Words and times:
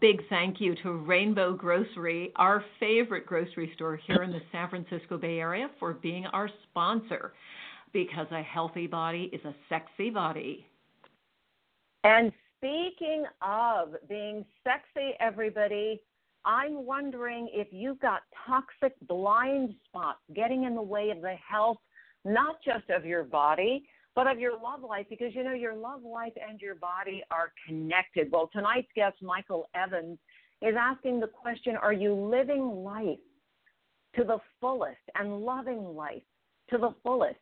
Big 0.00 0.22
thank 0.28 0.60
you 0.60 0.74
to 0.82 0.92
Rainbow 0.92 1.52
Grocery, 1.54 2.32
our 2.36 2.64
favorite 2.78 3.26
grocery 3.26 3.72
store 3.74 3.96
here 3.96 4.22
in 4.22 4.30
the 4.30 4.40
San 4.52 4.68
Francisco 4.68 5.18
Bay 5.18 5.38
Area, 5.38 5.70
for 5.78 5.94
being 5.94 6.26
our 6.26 6.48
sponsor 6.70 7.32
because 7.92 8.26
a 8.30 8.42
healthy 8.42 8.86
body 8.86 9.30
is 9.32 9.40
a 9.44 9.54
sexy 9.68 10.10
body. 10.10 10.66
And 12.04 12.32
speaking 12.58 13.24
of 13.42 13.94
being 14.08 14.44
sexy, 14.62 15.14
everybody, 15.20 16.00
I'm 16.44 16.84
wondering 16.86 17.48
if 17.52 17.68
you've 17.70 18.00
got 18.00 18.22
toxic 18.46 18.94
blind 19.06 19.74
spots 19.88 20.20
getting 20.34 20.64
in 20.64 20.74
the 20.74 20.82
way 20.82 21.10
of 21.10 21.22
the 21.22 21.34
health, 21.34 21.78
not 22.24 22.56
just 22.64 22.88
of 22.90 23.04
your 23.04 23.24
body, 23.24 23.86
but 24.18 24.26
of 24.26 24.40
your 24.40 24.54
love 24.60 24.82
life, 24.82 25.06
because 25.08 25.32
you 25.32 25.44
know 25.44 25.52
your 25.52 25.76
love 25.76 26.02
life 26.02 26.32
and 26.36 26.60
your 26.60 26.74
body 26.74 27.22
are 27.30 27.52
connected. 27.64 28.28
Well, 28.32 28.50
tonight's 28.52 28.88
guest, 28.96 29.14
Michael 29.22 29.70
Evans, 29.76 30.18
is 30.60 30.74
asking 30.76 31.20
the 31.20 31.28
question 31.28 31.76
Are 31.76 31.92
you 31.92 32.12
living 32.12 32.82
life 32.82 33.20
to 34.16 34.24
the 34.24 34.38
fullest 34.60 34.98
and 35.14 35.42
loving 35.42 35.94
life 35.94 36.24
to 36.70 36.78
the 36.78 36.96
fullest? 37.04 37.38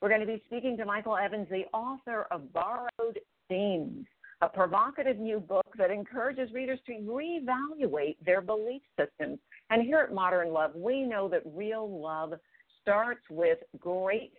We're 0.00 0.08
going 0.08 0.22
to 0.22 0.26
be 0.26 0.42
speaking 0.46 0.78
to 0.78 0.86
Michael 0.86 1.14
Evans, 1.14 1.46
the 1.50 1.64
author 1.74 2.26
of 2.30 2.50
Borrowed 2.54 3.20
Themes, 3.50 4.06
a 4.40 4.48
provocative 4.48 5.18
new 5.18 5.40
book 5.40 5.66
that 5.76 5.90
encourages 5.90 6.50
readers 6.54 6.78
to 6.86 6.92
reevaluate 6.92 8.16
their 8.24 8.40
belief 8.40 8.80
systems. 8.98 9.40
And 9.68 9.82
here 9.82 9.98
at 9.98 10.14
Modern 10.14 10.54
Love, 10.54 10.74
we 10.74 11.02
know 11.02 11.28
that 11.28 11.42
real 11.44 12.00
love 12.00 12.32
starts 12.80 13.24
with 13.28 13.58
great 13.78 14.32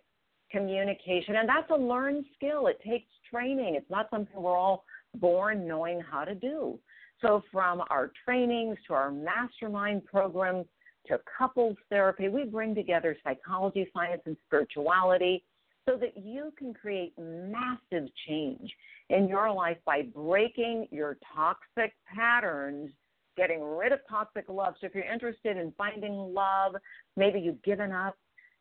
communication. 0.50 1.36
And 1.36 1.48
that's 1.48 1.70
a 1.70 1.76
learned 1.76 2.24
skill. 2.36 2.66
It 2.66 2.80
takes 2.86 3.06
training. 3.30 3.74
It's 3.74 3.90
not 3.90 4.08
something 4.10 4.40
we're 4.40 4.56
all 4.56 4.84
born 5.16 5.66
knowing 5.66 6.00
how 6.00 6.24
to 6.24 6.34
do. 6.34 6.78
So, 7.22 7.42
from 7.50 7.82
our 7.88 8.12
trainings 8.24 8.76
to 8.86 8.94
our 8.94 9.10
mastermind 9.10 10.04
programs 10.04 10.66
to 11.06 11.18
couples 11.38 11.76
therapy, 11.88 12.28
we 12.28 12.44
bring 12.44 12.74
together 12.74 13.16
psychology, 13.24 13.88
science, 13.94 14.22
and 14.26 14.36
spirituality 14.46 15.42
so 15.88 15.96
that 15.96 16.16
you 16.16 16.52
can 16.58 16.74
create 16.74 17.14
massive 17.18 18.08
change 18.28 18.70
in 19.08 19.28
your 19.28 19.50
life 19.50 19.78
by 19.86 20.02
breaking 20.02 20.88
your 20.90 21.16
toxic 21.34 21.94
patterns, 22.12 22.90
getting 23.36 23.62
rid 23.62 23.92
of 23.92 24.00
toxic 24.08 24.44
love. 24.48 24.74
So, 24.80 24.86
if 24.86 24.94
you're 24.94 25.10
interested 25.10 25.56
in 25.56 25.72
finding 25.78 26.12
love, 26.12 26.74
maybe 27.16 27.40
you've 27.40 27.62
given 27.62 27.92
up, 27.92 28.16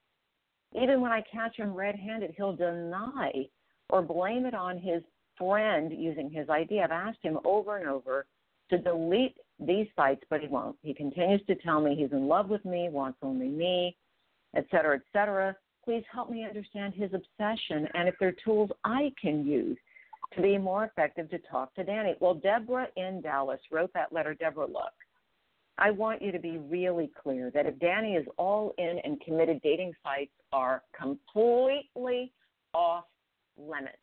Even 0.75 0.99
when 0.99 1.11
I 1.11 1.23
catch 1.31 1.55
him 1.55 1.73
red 1.73 1.95
handed, 1.95 2.33
he'll 2.35 2.55
deny 2.55 3.47
or 3.89 4.01
blame 4.01 4.45
it 4.45 4.53
on 4.53 4.77
his 4.77 5.01
friend 5.37 5.91
using 5.97 6.29
his 6.29 6.49
ID. 6.49 6.81
I've 6.81 6.91
asked 6.91 7.19
him 7.21 7.39
over 7.45 7.77
and 7.77 7.87
over 7.87 8.25
to 8.69 8.77
delete 8.77 9.37
these 9.57 9.87
sites, 9.95 10.23
but 10.29 10.41
he 10.41 10.47
won't. 10.47 10.75
He 10.81 10.93
continues 10.93 11.41
to 11.47 11.55
tell 11.55 11.79
me 11.79 11.95
he's 11.95 12.11
in 12.11 12.27
love 12.27 12.49
with 12.49 12.63
me, 12.65 12.89
wants 12.89 13.19
only 13.21 13.47
me, 13.47 13.95
et 14.53 14.65
cetera, 14.69 14.97
et 14.97 15.03
cetera. 15.13 15.55
Please 15.85 16.03
help 16.11 16.29
me 16.29 16.45
understand 16.45 16.93
his 16.93 17.11
obsession 17.13 17.87
and 17.93 18.09
if 18.09 18.15
there 18.19 18.29
are 18.29 18.35
tools 18.43 18.69
I 18.83 19.13
can 19.21 19.45
use 19.45 19.77
to 20.33 20.41
be 20.41 20.57
more 20.57 20.85
effective 20.85 21.29
to 21.29 21.39
talk 21.39 21.73
to 21.75 21.83
Danny. 21.83 22.15
Well, 22.19 22.35
Deborah 22.35 22.87
in 22.95 23.21
Dallas 23.21 23.59
wrote 23.71 23.91
that 23.93 24.13
letter. 24.13 24.33
Deborah, 24.33 24.67
look, 24.67 24.93
I 25.77 25.91
want 25.91 26.21
you 26.21 26.31
to 26.31 26.39
be 26.39 26.57
really 26.57 27.11
clear 27.21 27.51
that 27.51 27.65
if 27.65 27.79
Danny 27.79 28.15
is 28.15 28.25
all 28.37 28.73
in 28.77 28.99
and 29.03 29.19
committed, 29.21 29.61
dating 29.61 29.93
sites 30.03 30.31
are 30.53 30.83
completely 30.99 32.31
off 32.73 33.05
limits. 33.57 33.97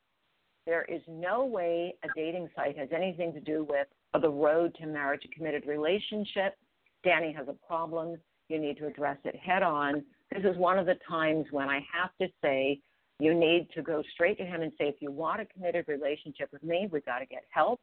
There 0.67 0.85
is 0.85 1.01
no 1.09 1.47
way 1.47 1.95
a 2.05 2.09
dating 2.15 2.51
site 2.55 2.77
has 2.77 2.89
anything 2.95 3.33
to 3.33 3.41
do 3.41 3.65
with 3.65 3.87
the 4.21 4.29
road 4.29 4.75
to 4.81 4.87
marriage, 4.87 5.23
a 5.25 5.29
committed 5.29 5.67
relationship. 5.67 6.57
Danny 7.05 7.33
has 7.33 7.49
a 7.49 7.55
problem. 7.67 8.17
You 8.49 8.59
need 8.59 8.77
to 8.79 8.87
address 8.87 9.19
it 9.25 9.37
head 9.37 9.63
on. 9.63 10.03
This 10.33 10.45
is 10.45 10.59
one 10.59 10.79
of 10.79 10.87
the 10.87 10.97
times 11.09 11.47
when 11.53 11.69
I 11.69 11.81
have 11.93 12.11
to 12.21 12.29
say 12.43 12.81
you 13.19 13.35
need 13.35 13.69
to 13.75 13.83
go 13.83 14.03
straight 14.15 14.39
to 14.39 14.45
him 14.45 14.63
and 14.63 14.73
say, 14.79 14.85
if 14.85 14.97
you 15.01 15.11
want 15.11 15.41
a 15.41 15.45
committed 15.47 15.87
relationship 15.89 16.51
with 16.53 16.63
me, 16.63 16.89
we've 16.91 17.05
got 17.05 17.19
to 17.19 17.27
get 17.27 17.45
help. 17.51 17.81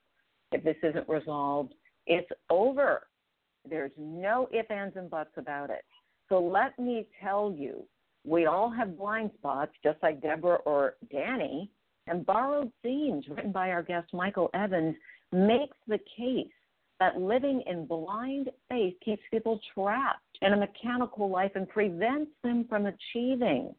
If 0.51 0.63
this 0.63 0.77
isn't 0.81 1.09
resolved, 1.09 1.73
it's 2.07 2.29
over. 2.49 3.07
There's 3.69 3.91
no 3.97 4.47
ifs, 4.53 4.69
ands, 4.69 4.95
and 4.95 5.09
buts 5.09 5.31
about 5.37 5.69
it. 5.69 5.83
So 6.29 6.39
let 6.39 6.77
me 6.79 7.07
tell 7.21 7.53
you, 7.57 7.83
we 8.23 8.45
all 8.45 8.69
have 8.71 8.97
blind 8.97 9.31
spots, 9.37 9.71
just 9.83 9.97
like 10.01 10.21
Deborah 10.21 10.59
or 10.65 10.95
Danny. 11.11 11.69
And 12.07 12.25
Borrowed 12.25 12.71
Themes, 12.83 13.25
written 13.29 13.51
by 13.51 13.71
our 13.71 13.83
guest 13.83 14.07
Michael 14.13 14.49
Evans, 14.53 14.95
makes 15.31 15.75
the 15.87 15.99
case 16.15 16.47
that 16.99 17.19
living 17.19 17.61
in 17.67 17.85
blind 17.85 18.49
faith 18.69 18.93
keeps 19.03 19.21
people 19.31 19.59
trapped 19.73 20.21
in 20.41 20.53
a 20.53 20.57
mechanical 20.57 21.29
life 21.29 21.51
and 21.55 21.67
prevents 21.67 22.31
them 22.43 22.65
from 22.69 22.85
achieving 22.85 23.73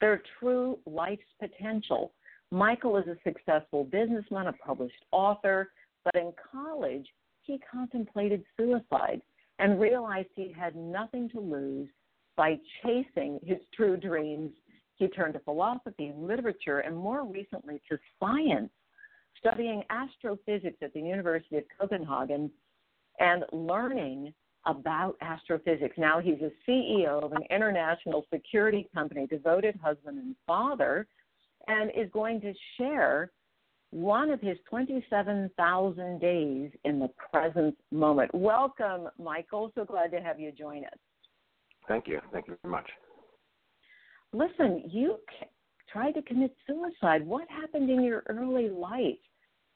their 0.00 0.22
true 0.38 0.78
life's 0.86 1.22
potential. 1.38 2.12
Michael 2.50 2.96
is 2.96 3.06
a 3.06 3.16
successful 3.24 3.84
businessman, 3.84 4.48
a 4.48 4.52
published 4.52 5.04
author, 5.12 5.70
but 6.04 6.14
in 6.14 6.32
college, 6.52 7.06
he 7.42 7.60
contemplated 7.70 8.44
suicide 8.56 9.20
and 9.58 9.80
realized 9.80 10.28
he 10.34 10.52
had 10.58 10.74
nothing 10.74 11.28
to 11.30 11.40
lose 11.40 11.88
by 12.36 12.58
chasing 12.82 13.38
his 13.44 13.58
true 13.74 13.96
dreams. 13.96 14.50
He 14.96 15.08
turned 15.08 15.34
to 15.34 15.40
philosophy, 15.40 16.06
and 16.06 16.26
literature, 16.26 16.80
and 16.80 16.96
more 16.96 17.24
recently 17.24 17.80
to 17.90 17.98
science, 18.18 18.70
studying 19.38 19.82
astrophysics 19.90 20.78
at 20.82 20.92
the 20.92 21.00
University 21.00 21.56
of 21.56 21.64
Copenhagen 21.78 22.50
and 23.18 23.44
learning 23.52 24.32
about 24.66 25.16
astrophysics. 25.20 25.96
Now 25.96 26.20
he's 26.20 26.38
a 26.40 26.50
CEO 26.68 27.22
of 27.22 27.32
an 27.32 27.42
international 27.50 28.26
security 28.32 28.88
company, 28.94 29.26
devoted 29.26 29.78
husband 29.82 30.18
and 30.18 30.36
father, 30.46 31.06
and 31.66 31.90
is 31.96 32.10
going 32.12 32.40
to 32.42 32.52
share 32.76 33.30
one 33.90 34.30
of 34.30 34.40
his 34.40 34.56
27,000 34.68 36.20
days 36.20 36.70
in 36.84 36.98
the 36.98 37.08
present 37.32 37.76
moment. 37.90 38.30
Welcome, 38.34 39.08
Michael. 39.18 39.72
So 39.74 39.84
glad 39.84 40.12
to 40.12 40.20
have 40.20 40.38
you 40.38 40.52
join 40.52 40.84
us. 40.84 40.98
Thank 41.88 42.06
you. 42.06 42.20
Thank 42.32 42.46
you 42.46 42.56
very 42.62 42.70
much. 42.70 42.88
Listen, 44.32 44.84
you 44.88 45.16
tried 45.92 46.12
to 46.12 46.22
commit 46.22 46.54
suicide. 46.66 47.26
What 47.26 47.48
happened 47.50 47.90
in 47.90 48.02
your 48.02 48.22
early 48.28 48.68
life 48.68 49.18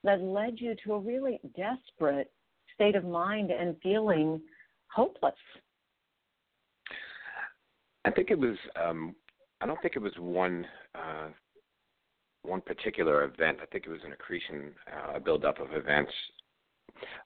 that 0.04 0.20
led 0.20 0.60
you 0.60 0.76
to 0.84 0.94
a 0.94 0.98
really 0.98 1.40
desperate 1.56 2.30
state 2.74 2.94
of 2.94 3.04
mind 3.04 3.50
and 3.50 3.76
feeling 3.82 4.40
hopeless? 4.94 5.34
I 8.04 8.10
think 8.10 8.30
it 8.30 8.38
was. 8.38 8.56
Um, 8.82 9.14
I 9.60 9.66
don't 9.66 9.80
think 9.82 9.96
it 9.96 10.02
was 10.02 10.12
one 10.18 10.66
uh, 10.94 11.28
one 12.42 12.60
particular 12.60 13.24
event. 13.24 13.58
I 13.62 13.66
think 13.66 13.86
it 13.86 13.90
was 13.90 14.00
an 14.04 14.12
accretion, 14.12 14.72
uh, 14.92 15.16
a 15.16 15.20
buildup 15.20 15.58
of 15.58 15.72
events 15.72 16.12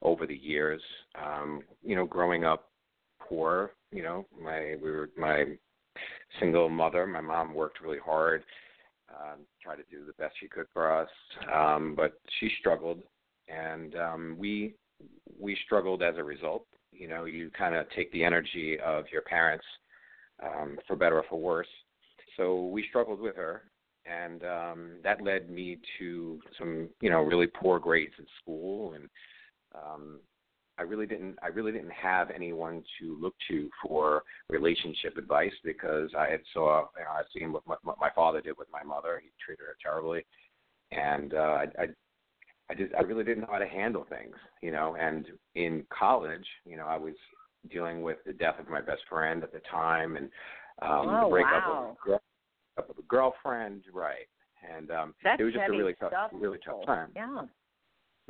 over 0.03 0.27
the 0.27 0.37
years. 0.37 0.81
Um, 1.21 1.63
you 1.85 1.97
know, 1.97 2.07
growing 2.07 2.45
up 2.45 2.71
poor. 3.21 3.73
You 3.91 4.03
know, 4.03 4.27
my 4.41 4.77
we 4.83 4.91
were 4.91 5.11
my 5.19 5.45
single 6.41 6.69
mother. 6.69 7.07
My 7.07 7.21
mom 7.21 7.55
worked 7.55 7.81
really 7.81 7.99
hard, 8.05 8.45
um, 9.11 9.41
tried 9.63 9.77
to 9.77 9.85
do 9.91 10.05
the 10.07 10.13
best 10.13 10.35
she 10.39 10.49
could 10.49 10.67
for 10.73 10.93
us, 10.93 11.09
um, 11.53 11.95
but 11.97 12.21
she 12.39 12.51
struggled, 12.61 13.03
and 13.49 13.95
um, 13.97 14.37
we 14.39 14.75
we 15.41 15.57
struggled 15.65 16.03
as 16.03 16.17
a 16.17 16.25
result. 16.25 16.67
You 16.99 17.09
know, 17.09 17.25
you 17.25 17.51
kind 17.57 17.75
of 17.75 17.87
take 17.95 18.11
the 18.13 18.25
energy 18.25 18.79
of 18.85 19.05
your 19.13 19.23
parents, 19.23 19.65
um, 20.43 20.79
for 20.87 20.97
better 20.97 21.19
or 21.19 21.25
for 21.29 21.41
worse. 21.41 21.69
So 22.37 22.67
we 22.67 22.85
struggled 22.89 23.21
with 23.21 23.37
her, 23.37 23.65
and 24.07 24.43
um, 24.45 24.91
that 25.03 25.23
led 25.23 25.51
me 25.51 25.79
to 25.99 26.41
some, 26.59 26.89
you 27.01 27.11
know, 27.11 27.21
really 27.21 27.47
poor 27.47 27.79
grades 27.79 28.15
in 28.19 28.27
school, 28.41 28.95
and 28.95 29.09
um, 29.75 30.21
I 30.79 30.83
really 30.83 31.07
didn't 31.07 31.37
I 31.43 31.49
really 31.49 31.73
didn't 31.73 31.91
have 31.91 32.31
anyone 32.31 32.85
to 33.01 33.19
look 33.21 33.35
to 33.49 33.69
for 33.85 34.23
relationship 34.49 35.17
advice 35.17 35.53
because 35.65 36.11
I 36.17 36.31
had 36.31 36.41
saw 36.55 36.87
you 36.97 37.05
know, 37.05 37.11
I've 37.19 37.27
seen 37.37 37.53
what 37.53 37.67
my, 37.67 37.75
what 37.83 37.99
my 38.01 38.11
father 38.15 38.41
did 38.41 38.57
with 38.57 38.69
my 38.73 38.85
mother. 38.85 39.21
He 39.23 39.31
treated 39.45 39.63
her 39.63 39.77
terribly, 39.83 40.25
and 40.93 41.35
uh, 41.35 41.37
I, 41.37 41.65
I 41.83 41.87
I 42.71 42.75
just 42.75 42.95
I 42.95 43.03
really 43.03 43.25
didn't 43.25 43.43
know 43.43 43.53
how 43.53 43.59
to 43.59 43.67
handle 43.67 44.07
things, 44.09 44.35
you 44.63 44.71
know. 44.71 44.97
And 44.99 45.27
in 45.55 45.85
college, 45.97 46.47
you 46.65 46.77
know, 46.77 46.87
I 46.87 46.99
was 46.99 47.15
dealing 47.71 48.03
with 48.03 48.19
the 48.27 48.33
death 48.33 48.59
of 48.59 48.69
my 48.69 48.81
best 48.81 49.03
friend 49.09 49.43
at 49.43 49.53
the 49.53 49.61
time, 49.71 50.17
and 50.17 50.27
um, 50.83 51.09
oh, 51.09 51.25
the 51.25 51.31
breakup 51.31 51.67
wow. 51.67 51.89
of, 51.91 51.97
a 51.97 52.07
girl, 52.07 52.23
of 52.77 52.85
a 52.99 53.03
girlfriend, 53.09 53.83
right? 53.93 54.29
And 54.77 54.91
um, 54.91 55.15
That's 55.25 55.41
it 55.41 55.45
was 55.45 55.55
just 55.55 55.69
a 55.69 55.71
really 55.71 55.95
tough, 55.95 56.11
stuff, 56.11 56.31
really 56.33 56.59
tough 56.65 56.85
time. 56.87 57.11
Yeah. 57.17 57.43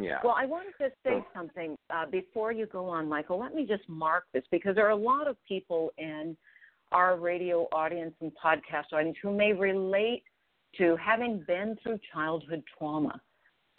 Yeah. 0.00 0.18
Well, 0.22 0.36
I 0.38 0.46
wanted 0.46 0.74
to 0.78 0.90
say 1.04 1.24
something 1.34 1.76
uh, 1.90 2.06
before 2.06 2.52
you 2.52 2.66
go 2.66 2.86
on, 2.86 3.08
Michael. 3.08 3.40
Let 3.40 3.52
me 3.52 3.66
just 3.66 3.82
mark 3.88 4.24
this 4.32 4.44
because 4.52 4.76
there 4.76 4.86
are 4.86 4.90
a 4.90 4.96
lot 4.96 5.26
of 5.26 5.36
people 5.46 5.90
in 5.98 6.36
our 6.92 7.18
radio 7.18 7.66
audience 7.72 8.14
and 8.20 8.30
podcast 8.32 8.92
audience 8.92 9.16
who 9.20 9.36
may 9.36 9.52
relate 9.52 10.22
to 10.76 10.96
having 11.04 11.42
been 11.48 11.76
through 11.82 11.98
childhood 12.12 12.62
trauma. 12.78 13.20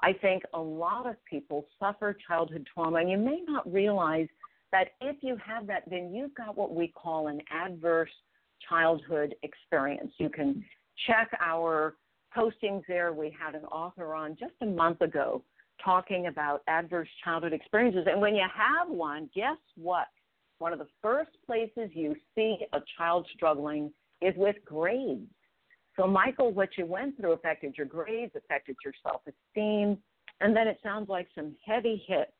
I 0.02 0.14
think 0.14 0.44
a 0.54 0.60
lot 0.60 1.08
of 1.08 1.16
people 1.26 1.66
suffer 1.80 2.18
childhood 2.28 2.68
trauma, 2.74 3.00
and 3.00 3.10
you 3.10 3.18
may 3.18 3.42
not 3.48 3.72
realize 3.72 4.28
that 4.72 4.90
if 5.02 5.18
you 5.22 5.38
have 5.46 5.68
that, 5.68 5.84
then 5.90 6.14
you've 6.14 6.36
got 6.36 6.58
what 6.58 6.74
we 6.74 6.88
call 6.88 7.28
an 7.28 7.42
adverse 7.52 8.12
childhood 8.68 9.36
experience. 9.44 10.12
You 10.18 10.30
can 10.30 10.64
check 11.08 11.32
our 11.42 11.96
postings 12.36 12.84
there. 12.88 13.14
We 13.14 13.36
had 13.38 13.56
an 13.56 13.66
author 13.66 14.14
on 14.14 14.38
just 14.40 14.54
a 14.62 14.66
month 14.66 15.02
ago 15.02 15.44
talking 15.84 16.28
about 16.28 16.62
adverse 16.68 17.08
childhood 17.24 17.54
experiences. 17.54 18.06
And 18.10 18.22
when 18.22 18.36
you 18.36 18.46
have 18.54 18.90
one, 18.90 19.30
guess 19.34 19.58
what? 19.76 20.08
One 20.60 20.74
of 20.74 20.80
the 20.80 20.88
first 21.02 21.32
places 21.46 21.90
you 21.94 22.16
see 22.36 22.58
a 22.74 22.80
child 22.98 23.26
struggling 23.34 23.92
is 24.22 24.34
with 24.36 24.58
grades. 24.66 25.32
So, 25.96 26.08
Michael, 26.08 26.52
what 26.52 26.70
you 26.78 26.86
went 26.86 27.18
through 27.18 27.34
affected 27.34 27.76
your 27.78 27.86
grades, 27.86 28.34
affected 28.36 28.78
your 28.84 28.94
self 29.04 29.22
esteem, 29.28 29.98
and 30.42 30.56
then 30.56 30.68
it 30.68 30.80
sounds 30.82 31.10
like 31.10 31.28
some 31.36 31.56
heavy 31.66 32.04
hits 32.08 32.32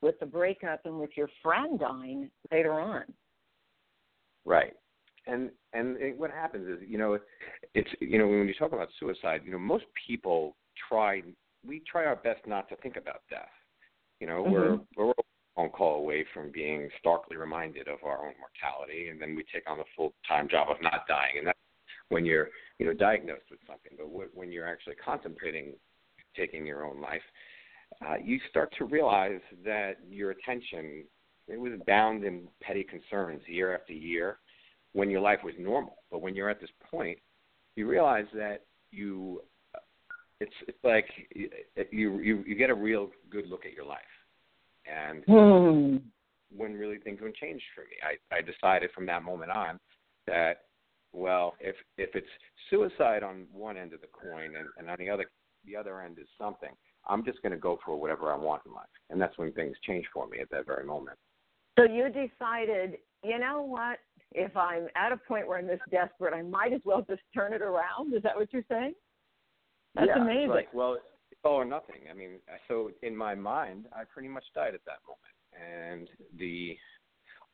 with 0.00 0.18
the 0.20 0.26
breakup 0.26 0.80
and 0.84 0.98
with 0.98 1.10
your 1.16 1.28
friend 1.42 1.78
dying 1.78 2.30
later 2.50 2.72
on. 2.72 3.04
Right. 4.44 4.74
And 5.26 5.50
and 5.72 5.96
it, 6.00 6.16
what 6.16 6.30
happens 6.30 6.68
is, 6.68 6.88
you 6.88 6.98
know, 6.98 7.18
it's 7.74 7.90
you 8.00 8.18
know 8.18 8.28
when 8.28 8.46
you 8.46 8.54
talk 8.54 8.72
about 8.72 8.88
suicide, 9.00 9.42
you 9.44 9.50
know, 9.50 9.58
most 9.58 9.84
people 10.06 10.56
try 10.88 11.22
we 11.66 11.82
try 11.90 12.04
our 12.04 12.16
best 12.16 12.46
not 12.46 12.68
to 12.68 12.76
think 12.76 12.96
about 12.96 13.22
death. 13.28 13.48
You 14.20 14.28
know, 14.28 14.44
Mhm. 14.44 14.52
we're 14.52 14.78
we're 14.96 15.10
a 15.10 15.22
phone 15.56 15.70
call 15.70 15.96
away 15.96 16.24
from 16.32 16.50
being 16.52 16.88
starkly 16.98 17.36
reminded 17.36 17.88
of 17.88 18.02
our 18.04 18.24
own 18.26 18.34
mortality, 18.38 19.08
and 19.08 19.20
then 19.20 19.34
we 19.34 19.42
take 19.52 19.68
on 19.68 19.78
the 19.78 19.84
full 19.96 20.14
time 20.28 20.48
job 20.48 20.70
of 20.70 20.80
not 20.80 21.08
dying, 21.08 21.38
and 21.38 21.46
that's 21.48 21.58
when 22.08 22.24
you're 22.24 22.48
you 22.78 22.86
know 22.86 22.92
diagnosed 22.92 23.50
with 23.50 23.60
something. 23.66 23.92
But 23.96 24.06
wh- 24.06 24.36
when 24.36 24.52
you're 24.52 24.68
actually 24.68 24.96
contemplating 24.96 25.74
taking 26.36 26.66
your 26.66 26.84
own 26.84 27.00
life, 27.00 27.22
uh, 28.06 28.16
you 28.22 28.38
start 28.50 28.72
to 28.78 28.84
realize 28.84 29.40
that 29.64 29.96
your 30.08 30.30
attention 30.30 31.04
it 31.48 31.60
was 31.60 31.72
bound 31.86 32.24
in 32.24 32.48
petty 32.60 32.84
concerns 32.84 33.40
year 33.46 33.74
after 33.74 33.92
year 33.92 34.38
when 34.92 35.10
your 35.10 35.20
life 35.20 35.38
was 35.44 35.54
normal. 35.58 35.98
But 36.10 36.20
when 36.20 36.34
you're 36.34 36.50
at 36.50 36.60
this 36.60 36.70
point, 36.90 37.18
you 37.76 37.86
realize 37.88 38.26
that 38.34 38.64
you 38.90 39.42
it's 40.40 40.52
it's 40.68 40.78
like 40.84 41.06
you 41.90 42.18
you 42.18 42.44
you 42.46 42.54
get 42.54 42.70
a 42.70 42.74
real 42.74 43.10
good 43.30 43.48
look 43.48 43.64
at 43.64 43.72
your 43.72 43.84
life, 43.86 44.00
and 44.86 45.24
Hmm. 45.24 45.96
when 46.54 46.74
really 46.74 46.98
things 46.98 47.20
would 47.20 47.34
change 47.34 47.62
for 47.74 47.82
me. 47.82 47.96
I 48.02 48.36
I 48.36 48.42
decided 48.42 48.90
from 48.92 49.06
that 49.06 49.22
moment 49.22 49.50
on 49.50 49.78
that 50.26 50.65
well 51.16 51.54
if 51.60 51.74
if 51.98 52.10
it's 52.14 52.26
suicide 52.70 53.22
on 53.22 53.46
one 53.52 53.76
end 53.76 53.92
of 53.92 54.00
the 54.00 54.06
coin 54.08 54.54
and, 54.56 54.68
and 54.78 54.90
on 54.90 54.96
the 54.98 55.10
other 55.10 55.24
the 55.64 55.74
other 55.74 56.00
end 56.00 56.18
is 56.20 56.28
something, 56.38 56.70
I'm 57.08 57.24
just 57.24 57.42
going 57.42 57.52
to 57.52 57.58
go 57.58 57.78
for 57.84 57.96
whatever 57.96 58.32
I 58.32 58.36
want 58.36 58.62
in 58.66 58.72
life, 58.72 58.86
and 59.10 59.20
that's 59.20 59.36
when 59.36 59.52
things 59.52 59.76
change 59.84 60.06
for 60.12 60.28
me 60.28 60.38
at 60.40 60.50
that 60.50 60.66
very 60.66 60.84
moment. 60.84 61.18
So 61.78 61.84
you 61.84 62.06
decided, 62.06 62.98
you 63.24 63.38
know 63.38 63.62
what? 63.62 63.98
If 64.32 64.56
I'm 64.56 64.86
at 64.96 65.12
a 65.12 65.16
point 65.16 65.46
where 65.46 65.58
I'm 65.58 65.66
this 65.66 65.80
desperate, 65.90 66.34
I 66.34 66.42
might 66.42 66.72
as 66.72 66.80
well 66.84 67.04
just 67.08 67.22
turn 67.34 67.52
it 67.52 67.62
around. 67.62 68.14
Is 68.14 68.22
that 68.22 68.36
what 68.36 68.52
you're 68.52 68.64
saying? 68.68 68.94
That's 69.94 70.08
yeah, 70.08 70.22
amazing. 70.22 70.50
Like, 70.50 70.72
well, 70.74 70.94
it's 71.30 71.40
all 71.44 71.54
or 71.54 71.64
nothing. 71.64 72.02
I 72.10 72.14
mean, 72.14 72.38
so 72.68 72.90
in 73.02 73.16
my 73.16 73.34
mind, 73.34 73.86
I 73.92 74.04
pretty 74.04 74.28
much 74.28 74.44
died 74.54 74.74
at 74.74 74.80
that 74.86 74.98
moment, 75.06 76.08
and 76.08 76.08
the 76.38 76.76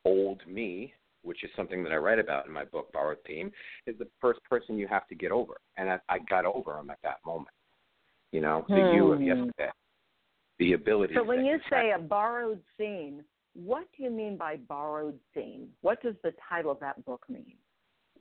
old 0.05 0.41
me, 0.47 0.93
which 1.23 1.43
is 1.43 1.49
something 1.55 1.83
that 1.83 1.91
I 1.91 1.97
write 1.97 2.19
about 2.19 2.45
in 2.45 2.51
my 2.51 2.65
book, 2.65 2.91
Borrowed 2.93 3.17
Theme, 3.25 3.51
is 3.87 3.97
the 3.97 4.07
first 4.21 4.39
person 4.49 4.77
you 4.77 4.87
have 4.87 5.07
to 5.07 5.15
get 5.15 5.31
over, 5.31 5.55
and 5.77 5.89
I, 5.89 5.99
I 6.09 6.19
got 6.29 6.45
over 6.45 6.77
him 6.77 6.89
at 6.89 6.99
that 7.03 7.17
moment. 7.25 7.55
You 8.31 8.41
know, 8.41 8.65
the 8.67 8.75
you 8.75 9.11
of 9.11 9.19
Hmm. 9.19 9.27
yesterday, 9.27 9.71
the 10.59 10.73
ability. 10.73 11.15
So 11.15 11.23
when 11.23 11.45
you 11.45 11.59
say 11.69 11.91
a 11.91 11.99
borrowed 11.99 12.61
theme, 12.77 13.23
what 13.53 13.87
do 13.95 14.03
you 14.03 14.09
mean 14.09 14.37
by 14.37 14.57
borrowed 14.57 15.19
theme? 15.33 15.69
What 15.81 16.01
does 16.01 16.15
the 16.23 16.33
title 16.49 16.71
of 16.71 16.79
that 16.79 17.03
book 17.05 17.23
mean? 17.29 17.55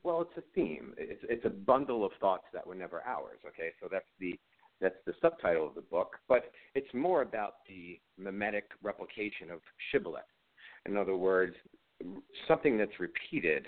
Well, 0.03 0.23
it's 0.23 0.37
a 0.37 0.43
theme. 0.55 0.95
It's 0.99 1.23
it's 1.29 1.45
a 1.45 1.51
bundle 1.51 2.05
of 2.05 2.13
thoughts 2.21 2.45
that 2.53 2.67
were 2.67 2.75
never 2.75 3.03
ours. 3.07 3.39
Okay, 3.47 3.71
so 3.81 3.89
that's 3.91 4.09
the 4.19 4.39
that's 4.81 4.97
the 5.07 5.15
subtitle 5.23 5.67
of 5.69 5.75
the 5.75 5.81
book, 5.83 6.17
but 6.29 6.51
it's 6.75 6.93
more 6.93 7.23
about 7.23 7.55
the 7.69 8.01
mimetic 8.19 8.65
replication 8.83 9.51
of 9.51 9.61
shibboleth. 9.91 10.25
In 10.87 10.97
other 10.97 11.17
words, 11.17 11.55
something 12.49 12.77
that's 12.79 12.99
repeated 13.01 13.67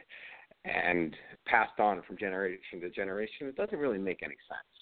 and 0.65 1.15
passed 1.47 1.79
on 1.79 2.03
from 2.07 2.17
generation 2.17 2.81
to 2.81 2.91
generation. 2.91 3.47
It 3.47 3.57
doesn't 3.57 3.79
really 3.79 3.99
make 3.99 4.23
any 4.23 4.37
sense. 4.49 4.75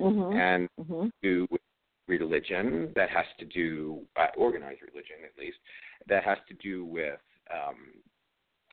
Mm-hmm. 0.00 0.36
And 0.36 0.68
mm-hmm. 0.80 1.08
do 1.22 1.46
with 1.50 1.60
religion 2.08 2.92
that 2.96 3.10
has 3.10 3.26
to 3.38 3.44
do 3.44 4.00
uh, 4.16 4.26
organized 4.36 4.80
religion 4.82 5.16
at 5.24 5.38
least 5.38 5.58
that 6.08 6.24
has 6.24 6.38
to 6.48 6.54
do 6.54 6.84
with 6.84 7.20
um, 7.52 7.76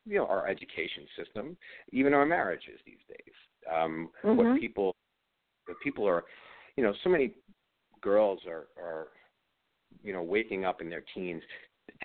you 0.06 0.18
know 0.18 0.26
our 0.26 0.48
education 0.48 1.04
system, 1.18 1.58
even 1.92 2.14
our 2.14 2.26
marriages 2.26 2.80
these 2.86 3.04
days. 3.10 3.36
Um, 3.72 4.10
Mhm. 4.24 4.36
What 4.38 4.60
people, 4.60 4.96
what 5.66 5.78
people 5.84 6.08
are, 6.08 6.24
you 6.78 6.84
know, 6.84 6.94
so 7.04 7.10
many 7.10 7.36
girls 8.02 8.40
are 8.48 8.68
are, 8.78 9.08
you 10.04 10.14
know, 10.14 10.24
waking 10.24 10.64
up 10.64 10.82
in 10.82 10.90
their 10.90 11.04
teens, 11.14 11.44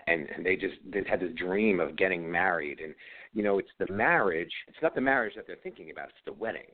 and, 0.07 0.29
and 0.35 0.45
they 0.45 0.57
just 0.57 0.75
they 0.91 1.03
had 1.09 1.21
this 1.21 1.33
dream 1.35 1.81
of 1.81 1.97
getting 1.97 2.31
married, 2.31 2.81
and 2.81 2.95
you 3.33 3.43
know, 3.43 3.59
it's 3.59 3.71
the 3.79 3.93
marriage. 3.93 4.53
It's 4.69 4.79
not 4.83 4.95
the 4.95 5.01
marriage 5.01 5.35
that 5.37 5.47
they're 5.47 5.57
thinking 5.63 5.91
about. 5.91 6.09
It's 6.09 6.19
the 6.27 6.33
wedding. 6.33 6.67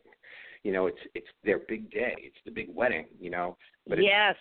You 0.64 0.72
know, 0.72 0.86
it's 0.86 0.98
it's 1.14 1.28
their 1.44 1.60
big 1.68 1.90
day. 1.90 2.14
It's 2.18 2.36
the 2.44 2.50
big 2.50 2.68
wedding. 2.74 3.06
You 3.20 3.30
know, 3.30 3.56
but 3.86 4.02
yes, 4.02 4.36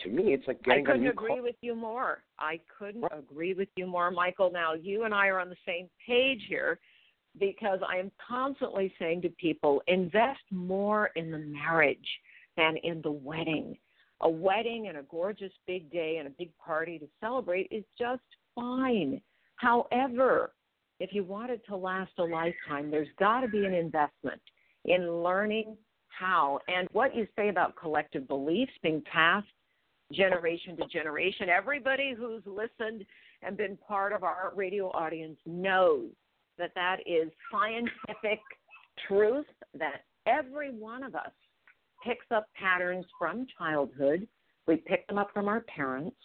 to 0.00 0.08
me, 0.10 0.34
it's 0.34 0.46
like 0.46 0.62
getting 0.62 0.86
i 0.86 0.92
couldn't 0.92 1.06
agree 1.08 1.34
car. 1.34 1.42
with 1.42 1.56
you 1.62 1.74
more. 1.74 2.22
I 2.38 2.60
couldn't 2.78 3.02
Right. 3.02 3.18
agree 3.18 3.54
with 3.54 3.68
you 3.76 3.86
more, 3.86 4.10
Michael. 4.10 4.50
Now, 4.50 4.74
you 4.74 5.04
and 5.04 5.14
I 5.14 5.28
are 5.28 5.40
on 5.40 5.48
the 5.50 5.56
same 5.66 5.88
page 6.06 6.42
here 6.48 6.78
because 7.38 7.80
I 7.86 7.96
am 7.96 8.10
constantly 8.26 8.92
saying 8.98 9.22
to 9.22 9.28
people 9.30 9.82
invest 9.86 10.40
more 10.50 11.10
in 11.16 11.30
the 11.30 11.38
marriage. 11.38 12.08
than 12.56 12.76
in 12.78 13.00
the 13.02 13.10
wedding. 13.10 13.78
A 14.22 14.28
wedding 14.28 14.88
and 14.88 14.98
a 14.98 15.02
gorgeous 15.02 15.52
big 15.66 15.90
day 15.90 16.16
and 16.18 16.26
a 16.26 16.30
big 16.30 16.56
party 16.58 16.98
to 16.98 17.08
celebrate 17.20 17.68
is 17.70 17.84
just 17.98 18.22
fine. 18.54 19.20
However, 19.56 20.52
if 20.98 21.12
you 21.12 21.24
want 21.24 21.50
it 21.50 21.62
to 21.68 21.76
last 21.76 22.12
a 22.18 22.24
lifetime, 22.24 22.90
there's 22.90 23.08
got 23.18 23.40
to 23.40 23.48
be 23.48 23.64
an 23.64 23.72
investment 23.72 24.40
in 24.84 25.22
learning 25.22 25.76
how 26.08 26.60
and 26.68 26.86
what 26.92 27.16
you 27.16 27.26
say 27.36 27.48
about 27.48 27.76
collective 27.76 28.28
beliefs 28.28 28.72
being 28.82 29.02
passed 29.10 29.46
generation 30.12 30.76
to 30.76 30.86
generation. 30.86 31.48
Everybody 31.48 32.14
who's 32.16 32.42
listened 32.44 33.04
and 33.42 33.56
been 33.56 33.76
part 33.76 34.12
of 34.12 34.22
our 34.22 34.52
radio 34.54 34.88
audience 34.90 35.38
knows 35.46 36.08
that 36.58 36.72
that 36.74 36.98
is 37.06 37.30
scientific 37.50 38.40
truth 39.08 39.46
that 39.78 40.02
every 40.26 40.70
one 40.70 41.02
of 41.02 41.14
us 41.14 41.30
picks 42.04 42.26
up 42.30 42.46
patterns 42.54 43.06
from 43.18 43.46
childhood. 43.58 44.26
We 44.66 44.76
pick 44.76 45.06
them 45.08 45.18
up 45.18 45.30
from 45.32 45.48
our 45.48 45.60
parents 45.60 46.16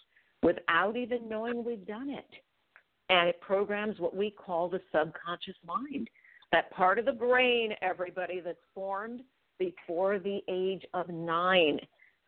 without 0.44 0.96
even 0.96 1.28
knowing 1.28 1.64
we've 1.64 1.86
done 1.88 2.10
it. 2.10 2.28
And 3.10 3.30
it 3.30 3.40
programs 3.42 4.00
what 4.00 4.16
we 4.16 4.32
call 4.32 4.70
the 4.70 4.82
subconscious 4.92 5.56
mind. 5.66 6.10
That 6.52 6.72
part 6.72 7.00
of 7.00 7.06
the 7.06 7.12
brain, 7.12 7.72
everybody, 7.82 8.40
that's 8.40 8.58
formed 8.74 9.22
before 9.60 10.20
the 10.20 10.40
age 10.50 10.84
of 10.94 11.10
nine. 11.10 11.80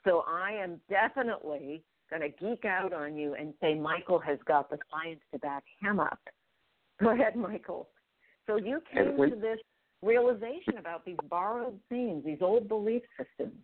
So 0.03 0.23
I 0.27 0.51
am 0.51 0.79
definitely 0.89 1.83
going 2.09 2.21
to 2.21 2.29
geek 2.29 2.65
out 2.65 2.93
on 2.93 3.15
you 3.15 3.35
and 3.35 3.53
say 3.61 3.75
Michael 3.75 4.19
has 4.19 4.37
got 4.47 4.69
the 4.69 4.77
science 4.89 5.19
to 5.33 5.39
back 5.39 5.63
him 5.81 5.99
up. 5.99 6.19
Go 7.01 7.09
ahead, 7.11 7.35
Michael. 7.35 7.89
So 8.47 8.55
you 8.55 8.81
came 8.93 9.17
to 9.17 9.35
this 9.35 9.59
realization 10.01 10.77
about 10.79 11.05
these 11.05 11.17
borrowed 11.29 11.79
themes, 11.89 12.23
these 12.25 12.41
old 12.41 12.67
belief 12.67 13.01
systems, 13.17 13.57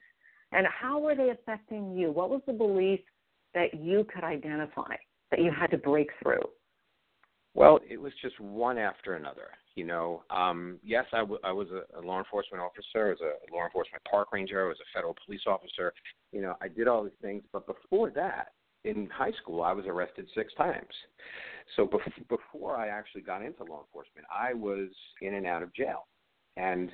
and 0.52 0.68
how 0.68 1.00
were 1.00 1.16
they 1.16 1.30
affecting 1.30 1.96
you? 1.96 2.12
What 2.12 2.30
was 2.30 2.42
the 2.46 2.54
belief 2.54 3.00
that 3.54 3.74
you 3.74 4.06
could 4.14 4.24
identify 4.24 4.96
that 5.32 5.40
you 5.40 5.52
had 5.52 5.72
to 5.72 5.78
break 5.78 6.10
through? 6.22 6.44
Well, 7.56 7.80
it 7.88 8.00
was 8.02 8.14
just 8.22 8.40
one 8.40 8.78
after 8.78 9.16
another. 9.16 9.50
You 9.76 9.86
know, 9.86 10.24
um, 10.30 10.80
yes, 10.84 11.06
I, 11.14 11.20
w- 11.20 11.40
I 11.44 11.52
was 11.52 11.68
a, 11.70 12.00
a 12.00 12.02
law 12.02 12.20
enforcement 12.20 12.64
officer, 12.64 13.08
I 13.08 13.10
was 13.10 13.22
a 13.22 13.54
law 13.54 13.66
enforcement 13.66 14.04
park 14.10 14.32
ranger, 14.32 14.66
I 14.66 14.68
was 14.68 14.78
a 14.80 14.98
federal 14.98 15.16
police 15.26 15.42
officer. 15.48 15.94
You 16.32 16.42
know, 16.42 16.56
I 16.62 16.68
did 16.68 16.88
all 16.88 17.04
these 17.04 17.14
things, 17.22 17.44
but 17.52 17.66
before 17.66 18.12
that, 18.12 18.50
in 18.84 19.10
high 19.10 19.32
school, 19.42 19.64
I 19.64 19.72
was 19.72 19.86
arrested 19.88 20.28
six 20.36 20.54
times. 20.56 20.94
So 21.76 21.88
bef- 21.88 22.28
before 22.28 22.76
I 22.76 22.90
actually 22.90 23.22
got 23.22 23.44
into 23.44 23.64
law 23.64 23.82
enforcement, 23.82 24.28
I 24.32 24.54
was 24.54 24.90
in 25.22 25.36
and 25.36 25.48
out 25.48 25.64
of 25.64 25.74
jail. 25.74 26.06
And 26.58 26.92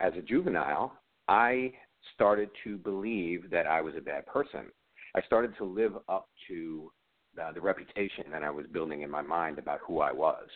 as 0.00 0.12
a 0.16 0.22
juvenile, 0.22 0.92
I 1.28 1.72
started 2.14 2.50
to 2.64 2.78
believe 2.78 3.50
that 3.50 3.66
I 3.66 3.80
was 3.80 3.94
a 3.96 4.00
bad 4.00 4.26
person. 4.26 4.66
I 5.14 5.22
started 5.22 5.56
to 5.58 5.64
live 5.64 5.92
up 6.08 6.28
to 6.48 6.90
uh, 7.40 7.52
the 7.52 7.60
reputation 7.60 8.24
that 8.30 8.42
I 8.42 8.50
was 8.50 8.66
building 8.72 9.02
in 9.02 9.10
my 9.10 9.22
mind 9.22 9.58
about 9.58 9.80
who 9.86 10.00
I 10.00 10.12
was. 10.12 10.46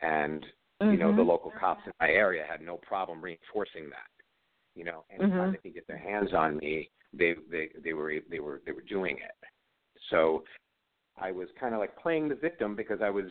And 0.00 0.44
mm-hmm. 0.82 0.92
you 0.92 0.98
know, 0.98 1.12
the 1.12 1.18
mm-hmm. 1.18 1.30
local 1.30 1.52
cops 1.58 1.82
in 1.86 1.92
my 2.00 2.08
area 2.08 2.44
had 2.48 2.60
no 2.60 2.76
problem 2.76 3.22
reinforcing 3.22 3.88
that. 3.90 4.10
You 4.74 4.84
know, 4.84 5.04
anytime 5.10 5.30
mm-hmm. 5.30 5.52
they 5.52 5.58
could 5.58 5.74
get 5.74 5.86
their 5.88 5.98
hands 5.98 6.30
on 6.36 6.58
me, 6.58 6.90
they 7.12 7.34
they 7.50 7.70
they 7.82 7.92
were 7.94 8.12
they 8.30 8.38
were 8.38 8.62
they 8.64 8.72
were 8.72 8.84
doing 8.88 9.16
it. 9.16 9.48
So 10.10 10.44
I 11.20 11.32
was 11.32 11.48
kind 11.58 11.74
of 11.74 11.80
like 11.80 11.96
playing 11.96 12.28
the 12.28 12.34
victim 12.36 12.76
because 12.76 13.00
I 13.02 13.10
was 13.10 13.24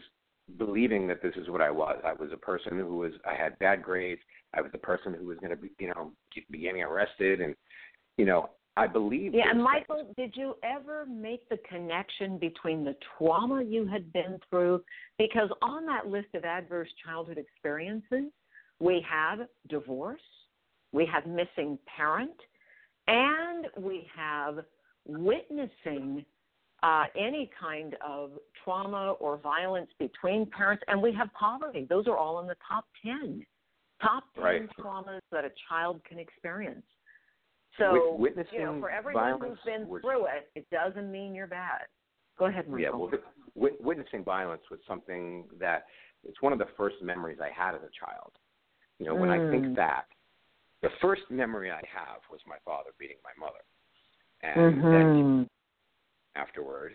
believing 0.58 1.08
that 1.08 1.22
this 1.22 1.34
is 1.36 1.50
what 1.50 1.62
I 1.62 1.70
was. 1.70 2.00
I 2.06 2.14
was 2.14 2.30
a 2.34 2.38
person 2.38 2.78
who 2.78 2.98
was 2.98 3.12
I 3.26 3.36
had 3.36 3.58
bad 3.60 3.84
grades. 3.84 4.22
I 4.54 4.62
was 4.62 4.72
the 4.72 4.78
person 4.78 5.14
who 5.14 5.26
was 5.26 5.38
going 5.40 5.52
to 5.52 5.58
be 5.58 5.72
you 5.80 5.90
know 5.90 6.12
be 6.50 6.60
getting 6.60 6.84
arrested, 6.84 7.42
and 7.42 7.56
you 8.18 8.26
know 8.26 8.50
I 8.78 8.86
believe. 8.86 9.34
Yeah, 9.34 9.50
and 9.50 9.62
Michael, 9.62 10.04
things. 10.04 10.14
did 10.16 10.34
you 10.36 10.56
ever 10.64 11.06
make 11.08 11.48
the 11.50 11.58
connection 11.68 12.38
between 12.38 12.84
the 12.84 12.96
trauma 13.18 13.64
you 13.64 13.88
had 13.88 14.14
been 14.14 14.40
through? 14.50 14.84
Because 15.18 15.50
on 15.64 15.86
that 15.88 16.08
list 16.08 16.28
of 16.36 16.46
adverse 16.46 16.90
childhood 17.04 17.40
experiences, 17.40 18.32
we 18.80 19.04
have 19.10 19.40
divorce, 19.68 20.22
we 20.92 21.08
have 21.12 21.26
missing 21.26 21.80
parent, 21.96 22.40
and 23.08 23.66
we 23.78 24.08
have 24.16 24.60
witnessing 25.08 26.24
uh, 26.84 27.06
any 27.18 27.50
kind 27.60 27.96
of 28.06 28.32
trauma 28.64 29.14
or 29.20 29.38
violence 29.38 29.90
between 30.00 30.46
parents, 30.46 30.84
and 30.88 31.02
we 31.02 31.14
have 31.14 31.30
poverty. 31.34 31.86
Those 31.90 32.08
are 32.08 32.18
all 32.18 32.40
in 32.40 32.48
the 32.48 32.56
top 32.68 32.86
10. 33.04 33.46
Top 34.02 34.24
10 34.36 34.44
right. 34.44 34.70
traumas 34.80 35.22
that 35.32 35.44
a 35.44 35.52
child 35.68 36.02
can 36.08 36.20
experience. 36.20 36.86
So, 37.78 38.16
witnessing 38.18 38.60
you 38.60 38.66
know, 38.66 38.80
for 38.80 38.90
everyone 38.90 39.40
who's 39.40 39.58
been 39.66 39.88
was, 39.88 40.02
through 40.02 40.26
it, 40.26 40.50
it 40.56 40.68
doesn't 40.72 41.12
mean 41.12 41.36
you're 41.36 41.48
bad. 41.48 41.82
Go 42.38 42.46
ahead, 42.46 42.68
Michael. 42.68 42.80
Yeah, 42.80 42.90
well, 42.90 43.12
wit- 43.56 43.82
witnessing 43.82 44.24
violence 44.24 44.62
was 44.70 44.80
something 44.88 45.46
that 45.60 45.86
it's 46.24 46.42
one 46.42 46.54
of 46.54 46.60
the 46.60 46.68
first 46.76 46.96
memories 47.02 47.38
I 47.42 47.50
had 47.50 47.76
as 47.76 47.82
a 47.82 48.06
child. 48.06 48.32
You 49.00 49.06
know, 49.06 49.16
when 49.16 49.30
mm. 49.30 49.48
I 49.48 49.52
think 49.52 49.66
mm. 49.66 49.76
back, 49.76 50.08
the 50.82 50.90
first 51.02 51.24
memory 51.30 51.72
I 51.72 51.82
have 51.94 52.22
was 52.32 52.40
my 52.48 52.58
father 52.66 52.92
beating 53.00 53.18
my 53.24 53.46
mother, 53.46 53.64
and 54.42 54.76
mm-hmm. 54.76 54.92
then 54.92 55.50
afterward, 56.38 56.94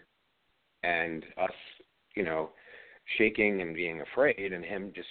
and 0.82 1.24
us, 1.36 1.50
you 2.14 2.24
know, 2.24 2.50
shaking 3.18 3.60
and 3.62 3.74
being 3.74 4.00
afraid, 4.00 4.52
and 4.52 4.64
him 4.64 4.92
just, 4.94 5.08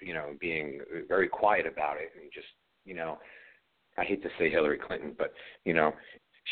you 0.00 0.14
know, 0.14 0.34
being 0.40 0.80
very 1.08 1.28
quiet 1.28 1.66
about 1.66 1.96
it, 1.96 2.10
and 2.20 2.30
just, 2.32 2.46
you 2.84 2.94
know, 2.94 3.18
I 3.98 4.04
hate 4.04 4.22
to 4.22 4.28
say 4.38 4.50
Hillary 4.50 4.78
Clinton, 4.78 5.14
but 5.16 5.32
you 5.64 5.74
know, 5.74 5.92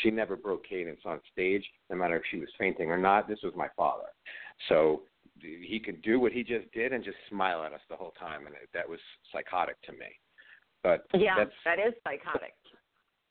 she 0.01 0.11
never 0.11 0.35
broke 0.35 0.65
cadence 0.67 1.01
on 1.05 1.19
stage, 1.31 1.65
no 1.89 1.95
matter 1.97 2.15
if 2.15 2.23
she 2.31 2.39
was 2.39 2.49
fainting 2.57 2.89
or 2.89 2.97
not. 2.97 3.27
This 3.27 3.39
was 3.43 3.53
my 3.55 3.67
father, 3.75 4.09
so 4.69 5.01
he 5.41 5.79
could 5.83 6.01
do 6.01 6.19
what 6.19 6.31
he 6.31 6.43
just 6.43 6.71
did 6.71 6.93
and 6.93 7.03
just 7.03 7.17
smile 7.29 7.63
at 7.63 7.73
us 7.73 7.81
the 7.89 7.95
whole 7.95 8.13
time, 8.19 8.45
and 8.45 8.55
that 8.73 8.87
was 8.87 8.99
psychotic 9.31 9.81
to 9.83 9.91
me. 9.93 10.11
But 10.83 11.05
yeah, 11.13 11.35
that's, 11.37 11.51
that 11.65 11.79
is 11.79 11.93
psychotic. 12.03 12.53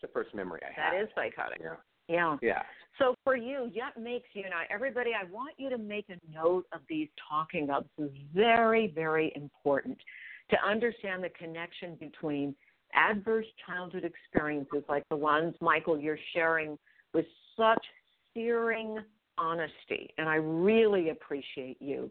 The 0.01 0.09
first 0.09 0.35
memory 0.35 0.61
I 0.63 0.73
have. 0.79 0.93
That 0.93 1.03
is 1.03 1.09
psychotic. 1.15 1.61
Yeah. 1.63 1.77
Yeah. 2.09 2.37
Yeah. 2.43 2.63
So 2.99 3.15
for 3.25 3.37
you, 3.37 3.71
what 3.75 4.03
makes 4.03 4.29
you 4.35 4.43
now 4.43 4.63
everybody, 4.71 5.11
I 5.19 5.25
want 5.31 5.55
you 5.57 5.71
to 5.71 5.79
make 5.79 6.07
a 6.09 6.17
note 6.33 6.67
of 6.73 6.81
these 6.89 7.09
talking 7.29 7.71
ups. 7.71 7.89
This 7.99 8.11
is 8.11 8.17
very, 8.35 8.93
very 8.95 9.33
important 9.35 9.99
to 10.51 10.57
understand 10.67 11.25
the 11.25 11.31
connection 11.31 11.97
between 11.99 12.55
adverse 12.95 13.47
childhood 13.67 14.05
experiences 14.05 14.83
like 14.89 15.09
the 15.09 15.17
ones, 15.17 15.55
Michael, 15.61 15.99
you're 15.99 16.19
sharing 16.35 16.79
with 17.15 17.25
such 17.57 17.83
searing 18.35 18.99
honesty. 19.39 20.11
And 20.19 20.29
I 20.29 20.37
really 20.37 21.11
appreciate 21.11 21.81
you 21.81 22.11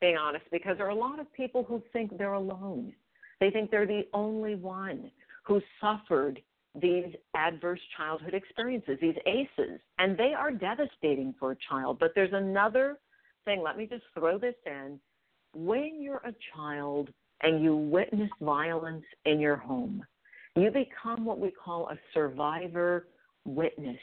being 0.00 0.16
honest 0.16 0.44
because 0.50 0.78
there 0.78 0.86
are 0.86 0.90
a 0.90 0.94
lot 0.94 1.20
of 1.20 1.32
people 1.32 1.64
who 1.64 1.82
think 1.92 2.16
they're 2.16 2.32
alone. 2.32 2.92
They 3.40 3.50
think 3.50 3.70
they're 3.70 3.86
the 3.86 4.06
only 4.14 4.54
one 4.54 5.10
who 5.44 5.60
suffered 5.80 6.40
these 6.74 7.14
adverse 7.36 7.80
childhood 7.96 8.34
experiences, 8.34 8.98
these 9.00 9.16
ACEs, 9.26 9.80
and 9.98 10.16
they 10.16 10.32
are 10.36 10.50
devastating 10.50 11.34
for 11.38 11.52
a 11.52 11.56
child. 11.68 11.98
But 11.98 12.12
there's 12.14 12.32
another 12.32 12.98
thing, 13.44 13.62
let 13.62 13.76
me 13.76 13.86
just 13.86 14.04
throw 14.14 14.38
this 14.38 14.54
in. 14.66 14.98
When 15.54 16.00
you're 16.00 16.22
a 16.24 16.34
child 16.54 17.10
and 17.42 17.62
you 17.62 17.76
witness 17.76 18.30
violence 18.40 19.04
in 19.26 19.38
your 19.38 19.56
home, 19.56 20.02
you 20.56 20.70
become 20.70 21.24
what 21.24 21.38
we 21.38 21.50
call 21.50 21.88
a 21.88 21.98
survivor 22.14 23.08
witness. 23.44 23.98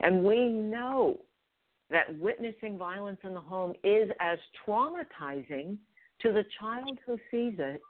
And 0.00 0.22
we 0.24 0.48
know 0.48 1.18
that 1.90 2.18
witnessing 2.18 2.78
violence 2.78 3.20
in 3.24 3.34
the 3.34 3.40
home 3.40 3.72
is 3.82 4.10
as 4.20 4.38
traumatizing 4.66 5.78
to 6.20 6.32
the 6.32 6.44
child 6.60 6.98
who 7.06 7.16
sees 7.30 7.54
it 7.58 7.80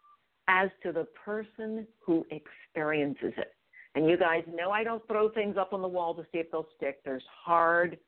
as 0.49 0.69
to 0.83 0.93
the 0.93 1.07
person 1.25 1.87
who 2.05 2.25
experiences 2.31 3.33
it. 3.37 3.54
And 3.95 4.09
you 4.09 4.17
guys 4.17 4.43
know 4.53 4.71
I 4.71 4.83
don't 4.83 5.07
throw 5.07 5.29
things 5.29 5.57
up 5.57 5.73
on 5.73 5.83
the 5.83 5.89
wall 5.89 6.15
to 6.15 6.23
see 6.33 6.39
if 6.39 6.51
they'll 6.51 6.67
stick. 6.77 6.99
There's 7.05 7.23
hard 7.45 7.99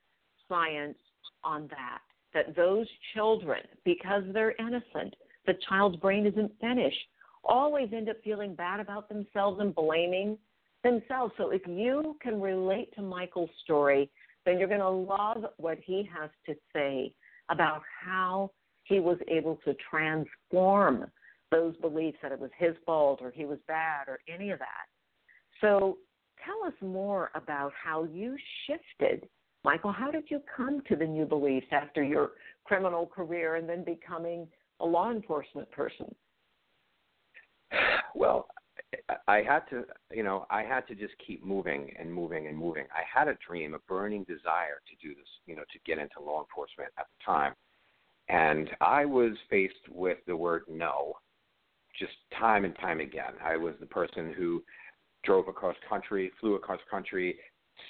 science 0.49 0.99
on 1.45 1.69
that. 1.69 2.00
That 2.35 2.57
those 2.57 2.87
children, 3.14 3.61
because 3.85 4.25
they're 4.33 4.55
innocent, 4.59 5.14
the 5.47 5.55
child's 5.69 5.97
brain 5.97 6.26
isn't 6.26 6.52
finished, 6.61 6.99
always 7.45 7.88
end 7.93 8.09
up 8.09 8.16
feeling 8.25 8.55
bad 8.55 8.81
about 8.81 9.09
themselves 9.09 9.61
and 9.61 9.75
blaming 9.75 10.37
themselves. 10.83 11.33
So 11.37 11.50
if 11.50 11.62
you 11.66 12.16
can 12.21 12.40
relate 12.40 12.93
to 12.97 13.02
Michael's 13.02 13.50
story, 13.62 14.11
then 14.45 14.59
you're 14.59 14.69
going 14.69 14.81
to 14.81 14.88
love 14.88 15.45
what 15.57 15.78
he 15.85 16.09
has 16.19 16.31
to 16.47 16.55
say 16.73 17.14
about 17.49 17.83
how 18.05 18.50
he 18.85 19.00
was 19.00 19.19
able 19.28 19.59
to 19.64 19.75
transform 19.88 21.07
those 21.50 21.76
beliefs 21.76 22.19
that 22.23 22.33
it 22.33 22.38
was 22.38 22.50
his 22.59 22.75
fault 22.85 23.21
or 23.23 23.31
he 23.31 23.45
was 23.45 23.59
bad 23.69 24.09
or 24.09 24.19
any 24.33 24.50
of 24.50 24.59
that. 24.59 24.87
So 25.60 25.98
tell 26.44 26.66
us 26.66 26.75
more 26.80 27.30
about 27.34 27.72
how 27.82 28.04
you 28.04 28.36
shifted. 28.66 29.28
Michael, 29.64 29.92
how 29.92 30.10
did 30.10 30.25
you 30.28 30.40
come 30.56 30.82
to 30.88 30.96
the 30.96 31.06
new 31.06 31.25
beliefs 31.25 31.66
after 31.72 32.02
your 32.02 32.32
criminal 32.64 33.06
career 33.06 33.56
and 33.56 33.68
then 33.68 33.84
becoming 33.84 34.46
a 34.80 34.86
law 34.86 35.10
enforcement 35.10 35.70
person? 35.70 36.14
Well, 38.14 38.48
I 39.28 39.42
had 39.42 39.60
to, 39.68 39.84
you 40.10 40.22
know, 40.22 40.46
I 40.48 40.62
had 40.62 40.86
to 40.88 40.94
just 40.94 41.12
keep 41.26 41.44
moving 41.44 41.92
and 41.98 42.10
moving 42.12 42.46
and 42.46 42.56
moving. 42.56 42.84
I 42.90 43.02
had 43.12 43.28
a 43.28 43.36
dream, 43.46 43.75
a 43.75 43.78
burning 43.80 44.25
desire 44.25 44.80
to 44.88 45.06
do 45.06 45.14
this, 45.14 45.28
you 45.44 45.54
know, 45.54 45.64
to 45.70 45.78
get 45.84 45.98
into 45.98 46.22
law 46.25 46.40
enforcement 46.40 46.90
at 46.98 47.04
the 47.06 47.25
time. 47.25 47.52
And 48.28 48.70
I 48.80 49.04
was 49.04 49.32
faced 49.50 49.75
with 49.90 50.16
the 50.26 50.34
word 50.34 50.62
no 50.66 51.14
just 51.98 52.12
time 52.38 52.64
and 52.64 52.75
time 52.76 53.00
again. 53.00 53.34
I 53.42 53.56
was 53.56 53.75
the 53.80 53.86
person 53.86 54.32
who 54.36 54.62
drove 55.26 55.49
across 55.49 55.75
country, 55.88 56.30
flew 56.40 56.54
across 56.54 56.80
country, 56.90 57.37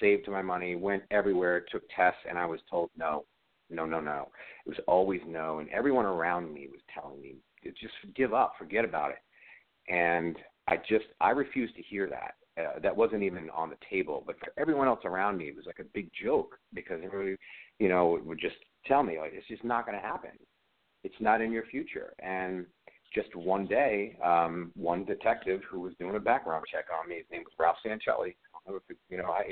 saved 0.00 0.28
my 0.28 0.42
money, 0.42 0.74
went 0.74 1.02
everywhere, 1.10 1.64
took 1.70 1.82
tests, 1.94 2.20
and 2.28 2.38
I 2.38 2.46
was 2.46 2.60
told 2.68 2.90
no, 2.96 3.24
no, 3.70 3.86
no, 3.86 4.00
no. 4.00 4.28
It 4.64 4.70
was 4.70 4.78
always 4.88 5.20
no, 5.26 5.58
and 5.58 5.68
everyone 5.70 6.06
around 6.06 6.52
me 6.52 6.68
was 6.70 6.80
telling 6.92 7.20
me, 7.20 7.36
just 7.62 7.94
give 8.14 8.32
up, 8.32 8.54
forget 8.58 8.84
about 8.84 9.10
it. 9.10 9.92
And 9.92 10.36
I 10.68 10.76
just, 10.76 11.06
I 11.20 11.30
refused 11.30 11.76
to 11.76 11.82
hear 11.82 12.08
that. 12.08 12.34
Uh, 12.58 12.78
that 12.80 12.96
wasn't 12.96 13.22
even 13.22 13.50
on 13.50 13.68
the 13.68 13.76
table. 13.90 14.22
But 14.26 14.38
for 14.38 14.48
everyone 14.56 14.88
else 14.88 15.00
around 15.04 15.36
me, 15.36 15.44
it 15.44 15.56
was 15.56 15.66
like 15.66 15.78
a 15.78 15.84
big 15.92 16.08
joke 16.24 16.58
because 16.72 17.00
everybody, 17.04 17.36
you 17.78 17.88
know, 17.88 18.18
would 18.24 18.40
just 18.40 18.56
tell 18.86 19.02
me 19.02 19.18
like 19.18 19.32
it's 19.34 19.46
just 19.46 19.62
not 19.62 19.84
going 19.84 19.98
to 20.00 20.06
happen. 20.06 20.30
It's 21.04 21.14
not 21.20 21.42
in 21.42 21.52
your 21.52 21.64
future. 21.66 22.14
And 22.18 22.64
just 23.16 23.34
one 23.34 23.66
day, 23.66 24.16
um, 24.22 24.70
one 24.76 25.04
detective 25.06 25.62
who 25.68 25.80
was 25.80 25.94
doing 25.98 26.16
a 26.16 26.20
background 26.20 26.66
check 26.70 26.84
on 27.00 27.08
me, 27.08 27.16
his 27.16 27.24
name 27.32 27.42
was 27.44 27.54
Ralph 27.58 27.78
Sancelli. 27.84 28.36
You 29.08 29.16
know, 29.16 29.30
I 29.30 29.44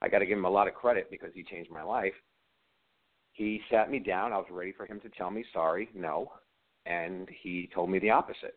I 0.00 0.08
got 0.08 0.20
to 0.20 0.26
give 0.26 0.38
him 0.38 0.44
a 0.44 0.50
lot 0.50 0.68
of 0.68 0.74
credit 0.74 1.10
because 1.10 1.30
he 1.34 1.42
changed 1.42 1.70
my 1.70 1.82
life. 1.82 2.12
He 3.32 3.60
sat 3.70 3.90
me 3.90 3.98
down. 3.98 4.32
I 4.32 4.36
was 4.36 4.46
ready 4.50 4.72
for 4.72 4.86
him 4.86 5.00
to 5.00 5.08
tell 5.08 5.30
me 5.32 5.44
sorry, 5.52 5.88
no, 5.94 6.30
and 6.86 7.28
he 7.42 7.68
told 7.74 7.90
me 7.90 7.98
the 7.98 8.10
opposite. 8.10 8.56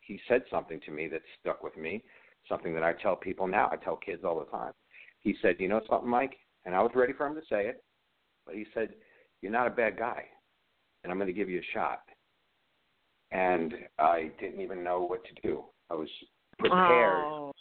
He 0.00 0.20
said 0.28 0.42
something 0.50 0.80
to 0.84 0.90
me 0.90 1.08
that 1.08 1.22
stuck 1.40 1.62
with 1.62 1.76
me, 1.76 2.04
something 2.46 2.74
that 2.74 2.82
I 2.82 2.92
tell 2.92 3.16
people 3.16 3.46
now. 3.46 3.70
I 3.72 3.76
tell 3.76 3.96
kids 3.96 4.22
all 4.22 4.38
the 4.38 4.50
time. 4.50 4.72
He 5.20 5.34
said, 5.40 5.56
"You 5.58 5.68
know 5.68 5.80
something, 5.88 6.10
Mike?" 6.10 6.36
And 6.66 6.74
I 6.74 6.82
was 6.82 6.92
ready 6.94 7.14
for 7.14 7.26
him 7.26 7.34
to 7.36 7.46
say 7.48 7.68
it, 7.68 7.82
but 8.44 8.54
he 8.54 8.66
said, 8.74 8.94
"You're 9.40 9.52
not 9.52 9.66
a 9.66 9.70
bad 9.70 9.96
guy, 9.96 10.26
and 11.02 11.10
I'm 11.10 11.18
going 11.18 11.28
to 11.28 11.32
give 11.32 11.48
you 11.48 11.60
a 11.60 11.72
shot." 11.72 12.02
And 13.30 13.74
I 13.98 14.30
didn't 14.40 14.60
even 14.60 14.82
know 14.82 15.02
what 15.02 15.22
to 15.24 15.48
do. 15.48 15.64
I 15.90 15.94
was 15.94 16.08
prepared 16.58 17.24
Oh. 17.24 17.52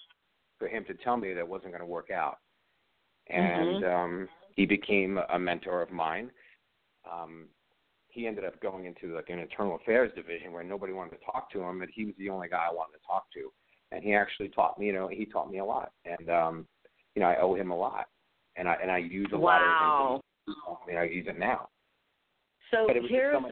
for 0.60 0.68
him 0.68 0.86
to 0.86 0.94
tell 0.96 1.18
me 1.18 1.34
that 1.34 1.40
it 1.40 1.48
wasn't 1.48 1.72
going 1.72 1.82
to 1.82 1.86
work 1.86 2.10
out. 2.10 2.38
Mm-hmm. 3.32 3.86
And 3.86 3.86
um, 3.86 4.30
he 4.56 4.66
became 4.66 5.20
a 5.30 5.38
mentor 5.38 5.82
of 5.82 5.92
mine. 5.92 6.32
Um, 7.10 7.48
he 8.10 8.26
ended 8.26 8.46
up 8.46 8.60
going 8.62 8.86
into 8.86 9.16
like 9.16 9.30
an 9.30 9.40
internal 9.40 9.76
affairs 9.76 10.12
division 10.16 10.52
where 10.52 10.64
nobody 10.64 10.94
wanted 10.94 11.18
to 11.18 11.26
talk 11.26 11.52
to 11.52 11.62
him, 11.62 11.80
but 11.80 11.90
he 11.94 12.06
was 12.06 12.16
the 12.18 12.30
only 12.30 12.48
guy 12.48 12.66
I 12.70 12.74
wanted 12.74 12.98
to 12.98 13.06
talk 13.06 13.26
to. 13.34 13.52
And 13.92 14.04
he 14.04 14.14
actually 14.14 14.50
taught 14.50 14.80
me, 14.80 14.88
you 14.88 14.94
know, 14.94 15.08
he 15.08 15.26
taught 15.26 15.52
me 15.52 15.60
a 15.60 15.66
lot, 15.66 15.92
and 16.04 16.30
um, 16.30 16.68
you 17.16 17.22
know, 17.22 17.30
I 17.30 17.40
owe 17.40 17.56
him 17.56 17.72
a 17.72 17.78
lot, 17.78 18.08
and 18.58 18.68
I 18.68 18.76
and 18.82 18.92
I 18.92 18.98
use 18.98 19.30
a 19.34 19.38
lot 19.38 19.62
of 19.62 19.68
things 20.20 20.22
that 20.48 20.54
he 20.54 20.54
taught 20.66 20.88
me. 20.88 20.98
I 20.98 21.04
use 21.04 21.26
it 21.30 21.40
now. 21.40 21.70
So 22.72 22.86
But 22.88 22.98
it 22.98 23.02
was 23.02 23.10
just 23.10 23.18
here's 23.20 23.36
what 23.42 23.52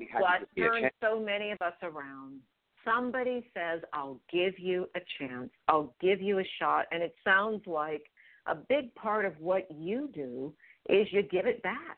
give 0.56 0.72
me 0.72 0.78
a 0.78 0.82
turns 0.82 0.92
so 1.02 1.20
many 1.20 1.52
of 1.52 1.62
us 1.62 1.74
around. 1.84 2.40
Somebody 2.84 3.50
says, 3.54 3.82
I'll 3.94 4.20
give 4.32 4.60
you 4.60 4.88
a 4.96 5.00
chance, 5.18 5.50
I'll 5.68 5.96
give 6.02 6.22
you 6.22 6.40
a 6.40 6.48
shot. 6.60 6.86
And 6.92 7.02
it 7.02 7.16
sounds 7.24 7.66
like 7.66 8.04
a 8.46 8.56
big 8.56 8.94
part 8.96 9.26
of 9.26 9.34
what 9.40 9.68
you 9.72 10.10
do 10.14 10.54
is 10.90 11.08
you 11.12 11.24
give 11.24 11.48
it 11.48 11.64
back. 11.64 11.98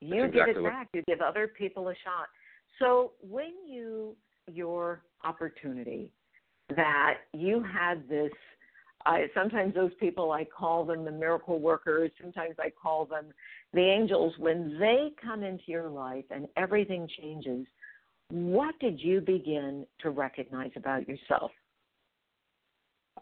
You 0.00 0.22
That's 0.22 0.32
give 0.32 0.48
exactly 0.48 0.64
it 0.64 0.70
back, 0.70 0.88
you 0.94 1.02
give 1.06 1.20
other 1.20 1.48
people 1.48 1.88
a 1.88 1.94
shot. 2.04 2.28
So 2.78 3.12
when 3.20 3.52
you, 3.66 4.16
your 4.50 5.02
opportunity, 5.24 6.10
that 6.74 7.18
you 7.32 7.62
had 7.62 8.08
this 8.08 8.32
I 9.06 9.26
sometimes 9.34 9.74
those 9.74 9.92
people 10.00 10.32
I 10.32 10.44
call 10.44 10.84
them 10.84 11.04
the 11.04 11.10
miracle 11.10 11.58
workers, 11.58 12.10
sometimes 12.20 12.54
I 12.58 12.70
call 12.70 13.04
them 13.04 13.26
the 13.72 13.82
angels 13.82 14.34
when 14.38 14.78
they 14.78 15.10
come 15.22 15.42
into 15.42 15.64
your 15.66 15.88
life 15.88 16.24
and 16.30 16.48
everything 16.56 17.08
changes. 17.20 17.66
What 18.30 18.74
did 18.80 19.00
you 19.00 19.20
begin 19.20 19.86
to 20.00 20.10
recognize 20.10 20.70
about 20.76 21.06
yourself? 21.06 21.50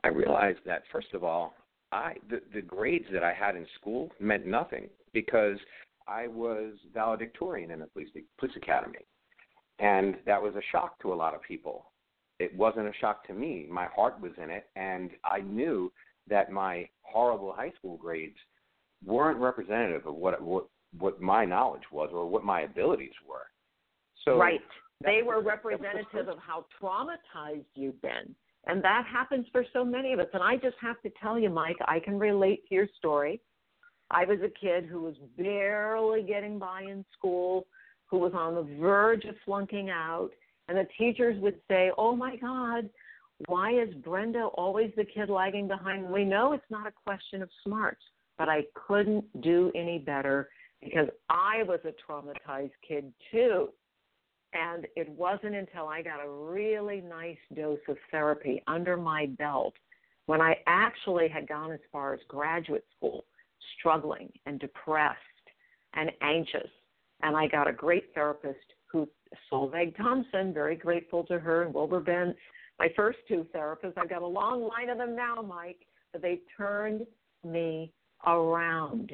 I 0.04 0.08
realized 0.08 0.60
that 0.66 0.82
first 0.92 1.08
of 1.14 1.24
all, 1.24 1.54
I 1.90 2.14
the, 2.30 2.40
the 2.54 2.62
grades 2.62 3.06
that 3.12 3.24
I 3.24 3.32
had 3.32 3.56
in 3.56 3.66
school 3.80 4.10
meant 4.20 4.46
nothing 4.46 4.88
because 5.12 5.58
I 6.06 6.28
was 6.28 6.74
valedictorian 6.94 7.70
in 7.70 7.80
the 7.80 7.86
police 7.86 8.08
police 8.38 8.56
academy, 8.56 9.06
and 9.78 10.16
that 10.26 10.40
was 10.40 10.54
a 10.54 10.62
shock 10.70 11.00
to 11.02 11.12
a 11.12 11.14
lot 11.14 11.34
of 11.34 11.42
people. 11.42 11.91
It 12.42 12.56
wasn't 12.56 12.88
a 12.88 12.92
shock 13.00 13.26
to 13.28 13.34
me. 13.34 13.66
My 13.70 13.86
heart 13.86 14.20
was 14.20 14.32
in 14.42 14.50
it, 14.50 14.68
and 14.74 15.10
I 15.24 15.40
knew 15.40 15.92
that 16.28 16.50
my 16.50 16.88
horrible 17.02 17.52
high 17.52 17.72
school 17.78 17.96
grades 17.96 18.36
weren't 19.04 19.38
representative 19.38 20.06
of 20.06 20.14
what 20.14 20.40
what 20.42 20.66
what 20.98 21.20
my 21.20 21.44
knowledge 21.44 21.82
was 21.90 22.10
or 22.12 22.26
what 22.26 22.44
my 22.44 22.62
abilities 22.62 23.14
were. 23.28 23.46
So 24.24 24.36
right. 24.36 24.60
They 25.02 25.22
were 25.22 25.36
was- 25.36 25.46
that 25.46 25.64
was 25.64 25.78
the 25.78 25.84
representative 25.84 26.28
of 26.28 26.38
how 26.38 26.66
traumatized 26.80 27.64
you've 27.74 28.00
been. 28.02 28.34
And 28.66 28.82
that 28.84 29.04
happens 29.10 29.46
for 29.50 29.64
so 29.72 29.84
many 29.84 30.12
of 30.12 30.20
us. 30.20 30.28
And 30.32 30.42
I 30.42 30.56
just 30.56 30.76
have 30.80 31.00
to 31.02 31.10
tell 31.20 31.36
you, 31.38 31.50
Mike, 31.50 31.78
I 31.88 31.98
can 31.98 32.18
relate 32.18 32.60
to 32.68 32.74
your 32.74 32.86
story. 32.96 33.40
I 34.12 34.24
was 34.24 34.38
a 34.40 34.48
kid 34.48 34.84
who 34.84 35.02
was 35.02 35.16
barely 35.36 36.22
getting 36.22 36.58
by 36.58 36.82
in 36.82 37.04
school, 37.16 37.66
who 38.06 38.18
was 38.18 38.32
on 38.34 38.54
the 38.54 38.76
verge 38.78 39.24
of 39.24 39.34
flunking 39.44 39.90
out. 39.90 40.30
And 40.68 40.78
the 40.78 40.86
teachers 40.98 41.40
would 41.40 41.56
say, 41.68 41.90
Oh 41.96 42.14
my 42.14 42.36
God, 42.36 42.88
why 43.46 43.72
is 43.72 43.92
Brenda 44.04 44.44
always 44.54 44.92
the 44.96 45.04
kid 45.04 45.28
lagging 45.28 45.68
behind? 45.68 46.08
We 46.08 46.24
know 46.24 46.52
it's 46.52 46.70
not 46.70 46.86
a 46.86 46.92
question 47.04 47.42
of 47.42 47.50
smarts, 47.64 48.02
but 48.38 48.48
I 48.48 48.62
couldn't 48.74 49.24
do 49.42 49.72
any 49.74 49.98
better 49.98 50.48
because 50.80 51.08
I 51.28 51.62
was 51.64 51.80
a 51.84 51.92
traumatized 52.10 52.72
kid 52.86 53.12
too. 53.30 53.68
And 54.52 54.86
it 54.96 55.08
wasn't 55.08 55.54
until 55.54 55.88
I 55.88 56.02
got 56.02 56.24
a 56.24 56.28
really 56.28 57.00
nice 57.00 57.38
dose 57.56 57.78
of 57.88 57.96
therapy 58.10 58.62
under 58.66 58.96
my 58.96 59.26
belt 59.38 59.74
when 60.26 60.40
I 60.40 60.56
actually 60.66 61.28
had 61.28 61.48
gone 61.48 61.72
as 61.72 61.80
far 61.90 62.12
as 62.12 62.20
graduate 62.28 62.84
school, 62.96 63.24
struggling 63.78 64.30
and 64.44 64.60
depressed 64.60 65.18
and 65.94 66.12
anxious. 66.20 66.68
And 67.22 67.36
I 67.36 67.46
got 67.46 67.68
a 67.68 67.72
great 67.72 68.14
therapist 68.14 68.58
who, 68.92 69.08
Solveig 69.50 69.96
Thompson, 69.96 70.52
very 70.52 70.76
grateful 70.76 71.24
to 71.24 71.38
her, 71.38 71.62
and 71.62 71.74
Wilbur 71.74 72.00
Bentz, 72.00 72.36
my 72.78 72.88
first 72.94 73.18
two 73.26 73.46
therapists. 73.54 73.96
I've 73.96 74.10
got 74.10 74.22
a 74.22 74.26
long 74.26 74.68
line 74.68 74.90
of 74.90 74.98
them 74.98 75.16
now, 75.16 75.42
Mike, 75.42 75.86
but 76.12 76.22
they 76.22 76.40
turned 76.56 77.06
me 77.44 77.92
around. 78.26 79.12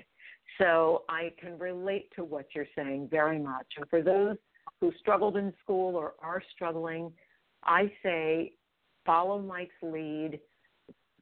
So 0.58 1.04
I 1.08 1.32
can 1.40 1.58
relate 1.58 2.10
to 2.16 2.24
what 2.24 2.46
you're 2.54 2.66
saying 2.76 3.08
very 3.10 3.38
much. 3.38 3.66
And 3.76 3.88
for 3.88 4.02
those 4.02 4.36
who 4.80 4.92
struggled 4.98 5.36
in 5.36 5.52
school 5.62 5.94
or 5.94 6.14
are 6.20 6.42
struggling, 6.54 7.12
I 7.64 7.92
say 8.02 8.54
follow 9.06 9.40
Mike's 9.40 9.74
lead, 9.82 10.40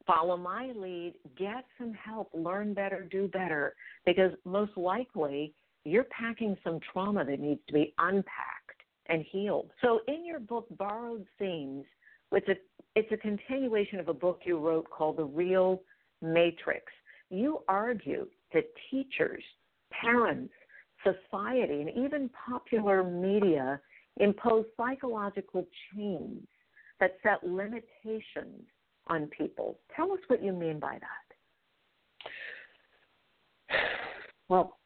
follow 0.05 0.37
my 0.37 0.71
lead, 0.75 1.15
get 1.37 1.65
some 1.77 1.93
help, 1.93 2.29
learn 2.33 2.73
better, 2.73 3.07
do 3.11 3.27
better, 3.27 3.75
because 4.05 4.31
most 4.45 4.75
likely 4.77 5.53
you're 5.87 6.05
packing 6.05 6.57
some 6.63 6.79
trauma 6.91 7.23
that 7.23 7.39
needs 7.39 7.61
to 7.67 7.73
be 7.73 7.93
unpacked 7.97 8.81
and 9.07 9.23
healed. 9.31 9.71
So 9.81 10.01
in 10.07 10.25
your 10.25 10.39
book, 10.39 10.67
Borrowed 10.77 11.25
Themes, 11.39 11.85
it's 12.31 12.47
a, 12.49 12.55
it's 12.95 13.11
a 13.11 13.17
continuation 13.17 13.99
of 13.99 14.09
a 14.09 14.13
book 14.13 14.41
you 14.43 14.57
wrote 14.57 14.89
called 14.89 15.17
The 15.17 15.23
Real 15.23 15.81
Matrix. 16.21 16.85
You 17.29 17.59
argue 17.67 18.27
that 18.53 18.65
teachers, 18.91 19.43
parents, 19.91 20.53
society, 21.03 21.81
and 21.81 21.89
even 21.89 22.29
popular 22.49 23.03
media 23.03 23.79
impose 24.19 24.65
psychological 24.75 25.65
chains 25.93 26.45
that 26.99 27.17
set 27.23 27.47
limitations 27.47 28.63
on 29.07 29.27
people. 29.27 29.79
Tell 29.95 30.11
us 30.11 30.19
what 30.27 30.43
you 30.43 30.51
mean 30.51 30.79
by 30.79 30.97
that. 30.99 31.27
Well, 34.49 34.77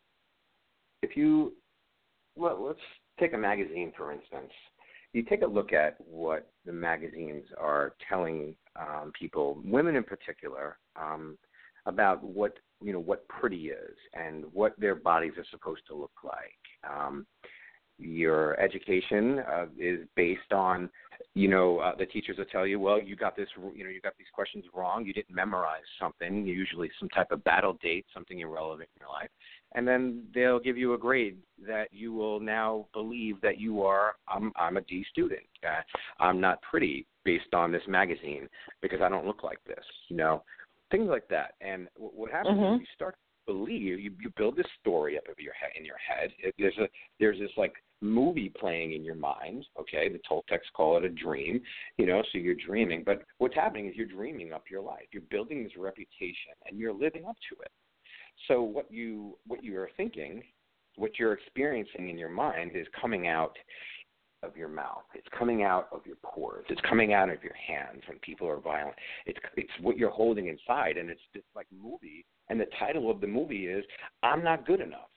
if 1.12 1.17
you 1.17 1.54
well, 2.36 2.65
let's 2.65 2.80
take 3.19 3.34
a 3.34 3.38
magazine 3.38 3.91
for 3.95 4.12
instance. 4.12 4.52
You 5.13 5.24
take 5.24 5.41
a 5.41 5.47
look 5.47 5.74
at 5.74 5.97
what 6.00 6.50
the 6.65 6.71
magazines 6.71 7.43
are 7.60 7.93
telling 8.08 8.56
um, 8.78 9.12
people, 9.19 9.62
women 9.65 9.97
in 9.97 10.06
particular, 10.06 10.78
um, 10.95 11.38
about 11.86 12.24
what 12.24 12.54
you 12.82 12.93
know 12.93 13.00
what 13.00 13.28
pretty 13.28 13.69
is 13.69 13.95
and 14.13 14.45
what 14.54 14.80
their 14.80 14.95
bodies 14.95 15.34
are 15.38 15.45
supposed 15.52 15.82
to 15.88 15.95
look 15.95 16.12
like. 16.24 16.89
Um, 16.89 17.26
your 17.97 18.60
education 18.60 19.39
uh, 19.39 19.65
is 19.78 20.00
based 20.15 20.52
on 20.52 20.89
you 21.36 21.47
know 21.47 21.80
uh, 21.80 21.95
the 21.95 22.06
teachers 22.06 22.38
will 22.38 22.45
tell 22.45 22.65
you 22.65 22.80
well 22.80 23.00
you 23.00 23.15
got 23.15 23.36
this 23.36 23.47
you 23.76 23.84
know 23.84 23.89
you 23.89 24.02
got 24.02 24.13
these 24.17 24.28
questions 24.34 24.65
wrong 24.74 25.06
you 25.06 25.13
didn't 25.13 25.36
memorize 25.36 25.84
something 26.00 26.45
usually 26.45 26.89
some 27.00 27.10
type 27.10 27.32
of 27.32 27.43
battle 27.43 27.78
date 27.82 28.06
something 28.13 28.39
irrelevant 28.39 28.89
in 28.95 29.00
your 29.02 29.10
life 29.10 29.30
and 29.73 29.88
then 29.88 30.23
they'll 30.34 30.60
give 30.60 30.77
you 30.77 30.93
a 30.93 30.97
grade 30.97 31.38
that 31.65 31.88
you 31.91 32.13
will 32.13 32.39
now 32.39 32.88
believe 32.93 33.39
that 33.41 33.60
you 33.60 33.81
are 33.84 34.15
I'm 34.27 34.51
I'm 34.55 34.77
a 34.77 34.81
D 34.81 35.05
student. 35.10 35.41
Uh, 35.63 35.81
I'm 36.23 36.41
not 36.41 36.62
pretty 36.62 37.05
based 37.23 37.53
on 37.53 37.71
this 37.71 37.84
magazine 37.88 38.47
because 38.81 38.99
I 39.01 39.10
don't 39.10 39.27
look 39.27 39.43
like 39.43 39.63
this, 39.65 39.84
you 40.10 40.17
know, 40.17 40.43
things 40.89 41.07
like 41.07 41.27
that. 41.29 41.53
And 41.62 41.88
what 41.95 42.31
happens 42.31 42.57
mm-hmm. 42.57 42.75
is 42.75 42.81
you 42.81 42.88
start 42.95 43.15
to 43.15 43.53
believe 43.53 43.81
you 43.81 43.95
you 43.95 44.31
build 44.38 44.55
this 44.55 44.65
story 44.79 45.17
up 45.17 45.27
of 45.29 45.39
your 45.39 45.53
head 45.53 45.71
in 45.77 45.86
your 45.86 45.97
head. 45.97 46.31
It, 46.39 46.55
there's 46.57 46.77
a 46.77 46.88
there's 47.19 47.39
this 47.39 47.51
like 47.57 47.73
movie 48.01 48.51
playing 48.60 48.93
in 48.93 49.03
your 49.03 49.15
mind. 49.15 49.65
Okay, 49.79 50.10
the 50.10 50.19
Toltecs 50.29 50.71
call 50.75 50.97
it 50.97 51.05
a 51.05 51.10
dream. 51.10 51.62
You 51.97 52.07
know, 52.07 52.21
so 52.31 52.39
you're 52.39 52.55
dreaming. 52.55 53.03
But 53.05 53.23
what's 53.38 53.55
happening 53.55 53.88
is 53.88 53.95
you're 53.95 54.07
dreaming 54.07 54.53
up 54.53 54.63
your 54.69 54.81
life. 54.81 55.05
You're 55.12 55.23
building 55.29 55.63
this 55.63 55.77
reputation, 55.77 56.53
and 56.65 56.79
you're 56.79 56.93
living 56.93 57.25
up 57.25 57.38
to 57.49 57.62
it. 57.62 57.71
So 58.47 58.62
what 58.62 58.91
you 58.91 59.38
what 59.47 59.63
you 59.63 59.77
are 59.77 59.89
thinking, 59.97 60.43
what 60.95 61.19
you're 61.19 61.34
experiencing 61.34 62.10
in 62.10 62.17
your 62.17 62.30
mind 62.30 62.71
is 62.75 62.88
coming 62.99 63.27
out 63.27 63.56
of 64.43 64.58
your 64.58 64.67
mouth. 64.67 65.04
It's 65.13 65.27
coming 65.38 65.63
out 65.63 65.88
of 65.91 66.01
your 66.06 66.15
pores. 66.23 66.65
It's 66.69 66.82
coming 66.89 67.13
out 67.13 67.30
of 67.30 67.43
your 67.43 67.54
hands 67.54 68.01
when 68.08 68.17
people 68.19 68.47
are 68.47 68.60
violent. 68.60 68.95
It's 69.25 69.39
it's 69.56 69.71
what 69.82 69.97
you're 69.97 70.10
holding 70.10 70.47
inside, 70.47 70.97
and 70.97 71.10
it's 71.10 71.21
just 71.34 71.45
like 71.56 71.67
movie. 71.71 72.25
And 72.49 72.60
the 72.60 72.67
title 72.80 73.10
of 73.12 73.21
the 73.21 73.27
movie 73.27 73.67
is 73.67 73.86
"I'm 74.23 74.43
Not 74.43 74.65
Good 74.65 74.82
Enough." 74.82 75.10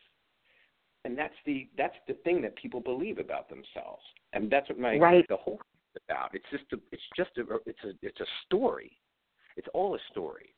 And 1.05 1.19
that's 1.19 1.35
the 1.47 1.69
that's 1.77 1.97
the 2.07 2.15
thing 2.25 2.43
that 2.43 2.57
people 2.57 2.81
believe 2.81 3.19
about 3.19 3.49
themselves, 3.49 4.03
and 4.33 4.51
that's 4.51 4.69
what 4.69 4.79
my 4.79 4.97
right. 4.97 5.25
the 5.29 5.37
whole 5.37 5.57
thing 5.57 5.95
is 5.95 6.03
about. 6.09 6.31
It's 6.35 6.47
just 6.51 6.65
a 6.73 6.77
it's 6.93 7.03
just 7.17 7.31
a 7.39 7.43
it's 7.67 7.85
a 7.85 7.93
it's 8.03 8.21
a 8.21 8.27
story. 8.47 8.99
It's 9.57 9.69
all 9.73 9.95
a 9.95 9.99
story. 10.11 10.54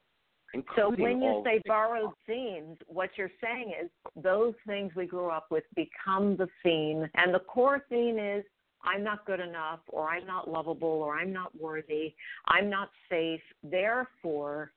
So 0.77 0.91
when 0.97 1.21
you 1.21 1.43
say 1.45 1.61
borrowed 1.67 2.13
themes, 2.27 2.79
what 2.87 3.11
you're 3.17 3.31
saying 3.43 3.73
is 3.83 3.91
those 4.17 4.55
things 4.67 4.93
we 4.95 5.07
grew 5.07 5.29
up 5.29 5.47
with 5.51 5.65
become 5.75 6.37
the 6.37 6.49
theme, 6.63 7.07
and 7.15 7.35
the 7.35 7.41
core 7.41 7.85
theme 7.89 8.19
is 8.19 8.45
I'm 8.83 9.03
not 9.03 9.25
good 9.27 9.41
enough, 9.41 9.81
or 9.89 10.09
I'm 10.09 10.27
not 10.27 10.49
lovable, 10.49 10.89
or 10.89 11.19
I'm 11.19 11.33
not 11.33 11.59
worthy, 11.59 12.15
I'm 12.47 12.71
not 12.71 12.91
safe. 13.11 13.41
Therefore, 13.63 14.73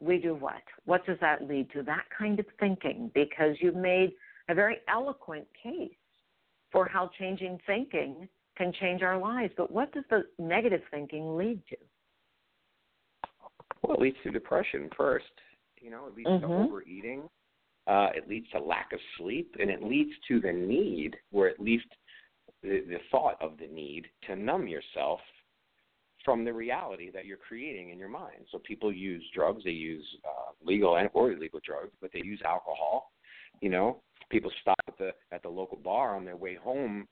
we 0.00 0.18
do 0.18 0.34
what? 0.34 0.62
What 0.84 1.06
does 1.06 1.18
that 1.20 1.48
lead 1.48 1.70
to? 1.72 1.82
That 1.82 2.04
kind 2.16 2.38
of 2.38 2.46
thinking, 2.60 3.10
because 3.14 3.56
you've 3.60 3.76
made 3.76 4.12
a 4.48 4.54
very 4.54 4.78
eloquent 4.88 5.46
case 5.62 5.90
for 6.70 6.86
how 6.86 7.10
changing 7.18 7.58
thinking 7.66 8.28
can 8.56 8.72
change 8.80 9.02
our 9.02 9.18
lives. 9.18 9.52
But 9.56 9.70
what 9.70 9.92
does 9.92 10.04
the 10.10 10.24
negative 10.38 10.82
thinking 10.90 11.36
lead 11.36 11.62
to? 11.70 11.76
Well, 13.86 13.96
it 13.96 14.00
leads 14.00 14.16
to 14.24 14.32
depression 14.32 14.90
first. 14.96 15.26
You 15.80 15.90
know, 15.90 16.06
it 16.06 16.16
leads 16.16 16.28
mm-hmm. 16.28 16.46
to 16.46 16.52
overeating. 16.52 17.28
Uh, 17.86 18.08
it 18.16 18.28
leads 18.28 18.48
to 18.50 18.58
lack 18.58 18.92
of 18.92 18.98
sleep, 19.16 19.54
and 19.60 19.70
it 19.70 19.80
leads 19.80 20.10
to 20.26 20.40
the 20.40 20.52
need, 20.52 21.16
or 21.32 21.46
at 21.46 21.60
least 21.60 21.86
the, 22.62 22.82
the 22.88 22.98
thought 23.12 23.40
of 23.40 23.52
the 23.58 23.66
need 23.68 24.06
to 24.26 24.34
numb 24.34 24.66
yourself 24.66 25.20
from 26.24 26.44
the 26.44 26.52
reality 26.52 27.12
that 27.12 27.26
you're 27.26 27.36
creating 27.36 27.90
in 27.90 27.98
your 27.98 28.08
mind. 28.08 28.46
So 28.50 28.58
people 28.58 28.92
use 28.92 29.22
drugs. 29.32 29.62
They 29.62 29.70
use 29.70 30.04
uh, 30.24 30.50
legal 30.64 30.96
and 30.96 31.08
or 31.12 31.30
illegal 31.30 31.60
drugs, 31.64 31.92
but 32.00 32.10
they 32.12 32.22
use 32.24 32.40
alcohol. 32.44 33.12
You 33.60 33.68
know, 33.68 34.02
people 34.30 34.50
stop 34.62 34.80
at 34.88 34.98
the 34.98 35.10
at 35.30 35.42
the 35.42 35.48
local 35.48 35.78
bar 35.78 36.16
on 36.16 36.24
their 36.24 36.36
way 36.36 36.56
home. 36.56 37.06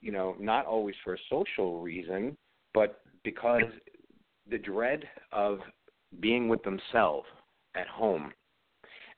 You 0.00 0.10
know, 0.10 0.34
not 0.40 0.66
always 0.66 0.96
for 1.04 1.14
a 1.14 1.18
social 1.30 1.80
reason, 1.80 2.36
but 2.74 3.00
because 3.22 3.62
the 4.50 4.58
dread 4.58 5.04
of 5.32 5.60
being 6.20 6.48
with 6.48 6.62
themselves 6.62 7.26
at 7.74 7.86
home 7.86 8.32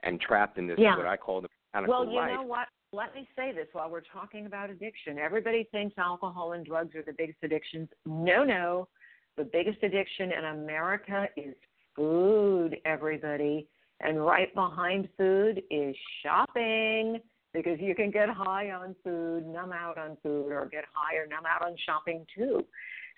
and 0.02 0.20
trapped 0.20 0.58
in 0.58 0.66
this 0.66 0.78
yeah. 0.78 0.96
what 0.96 1.06
I 1.06 1.16
call 1.16 1.40
the 1.40 1.48
well, 1.86 2.06
you 2.06 2.16
life. 2.16 2.32
know 2.32 2.42
what? 2.42 2.68
Let 2.92 3.14
me 3.14 3.28
say 3.36 3.52
this 3.52 3.66
while 3.72 3.90
we're 3.90 4.00
talking 4.00 4.46
about 4.46 4.70
addiction. 4.70 5.18
Everybody 5.18 5.68
thinks 5.70 5.96
alcohol 5.98 6.52
and 6.52 6.64
drugs 6.64 6.94
are 6.94 7.02
the 7.02 7.12
biggest 7.16 7.38
addictions. 7.42 7.88
No, 8.06 8.42
no. 8.42 8.88
The 9.36 9.44
biggest 9.44 9.82
addiction 9.82 10.32
in 10.32 10.44
America 10.46 11.26
is 11.36 11.54
food, 11.94 12.76
everybody. 12.84 13.68
And 14.00 14.24
right 14.24 14.52
behind 14.54 15.08
food 15.16 15.62
is 15.70 15.94
shopping 16.22 17.20
because 17.52 17.78
you 17.80 17.94
can 17.94 18.10
get 18.10 18.28
high 18.30 18.70
on 18.70 18.94
food, 19.04 19.46
numb 19.46 19.72
out 19.72 19.98
on 19.98 20.16
food, 20.22 20.50
or 20.50 20.66
get 20.70 20.84
high 20.92 21.16
or 21.16 21.26
numb 21.26 21.44
out 21.46 21.66
on 21.66 21.76
shopping 21.84 22.24
too. 22.34 22.64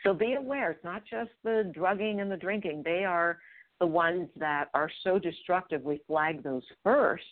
So 0.05 0.15
be 0.15 0.35
aware, 0.35 0.71
it's 0.73 0.85
not 0.85 1.03
just 1.05 1.31
the 1.45 1.71
drugging 1.75 2.21
and 2.21 2.31
the 2.31 2.37
drinking. 2.37 2.83
They 2.85 3.05
are 3.05 3.39
the 3.81 3.87
ones 3.87 4.29
that 4.37 4.69
are 4.75 4.91
so 5.03 5.19
destructive, 5.19 5.83
we 5.83 6.01
flag 6.07 6.43
those 6.43 6.63
first. 6.85 7.25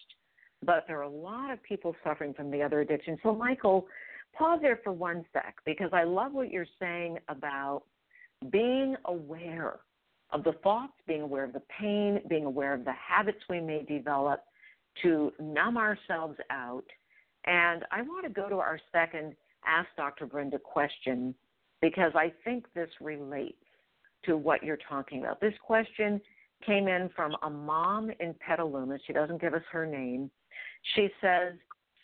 But 0.64 0.84
there 0.88 0.98
are 0.98 1.02
a 1.02 1.08
lot 1.08 1.52
of 1.52 1.62
people 1.62 1.94
suffering 2.02 2.34
from 2.34 2.50
the 2.50 2.62
other 2.62 2.80
addictions. 2.80 3.18
So, 3.22 3.34
Michael, 3.34 3.86
pause 4.36 4.58
there 4.60 4.80
for 4.82 4.92
one 4.92 5.24
sec 5.32 5.56
because 5.64 5.90
I 5.92 6.02
love 6.04 6.32
what 6.32 6.50
you're 6.50 6.66
saying 6.80 7.18
about 7.28 7.82
being 8.50 8.96
aware 9.04 9.80
of 10.30 10.44
the 10.44 10.52
thoughts, 10.64 10.92
being 11.06 11.22
aware 11.22 11.44
of 11.44 11.52
the 11.52 11.62
pain, 11.80 12.20
being 12.28 12.44
aware 12.44 12.74
of 12.74 12.84
the 12.84 12.92
habits 12.92 13.38
we 13.48 13.60
may 13.60 13.84
develop 13.84 14.42
to 15.02 15.32
numb 15.38 15.76
ourselves 15.76 16.36
out. 16.50 16.84
And 17.46 17.84
I 17.92 18.02
want 18.02 18.26
to 18.26 18.32
go 18.32 18.48
to 18.48 18.56
our 18.56 18.80
second 18.92 19.34
Ask 19.66 19.88
Dr. 19.96 20.26
Brenda 20.26 20.58
question 20.58 21.34
because 21.80 22.12
I 22.14 22.32
think 22.44 22.66
this 22.74 22.90
relates 23.00 23.56
to 24.24 24.36
what 24.36 24.62
you're 24.62 24.78
talking 24.88 25.20
about. 25.20 25.40
This 25.40 25.54
question 25.64 26.20
came 26.64 26.88
in 26.88 27.10
from 27.14 27.36
a 27.42 27.50
mom 27.50 28.10
in 28.20 28.34
Petaluma. 28.34 28.98
She 29.06 29.12
doesn't 29.12 29.40
give 29.40 29.54
us 29.54 29.62
her 29.70 29.86
name. 29.86 30.30
She 30.94 31.08
says, 31.20 31.54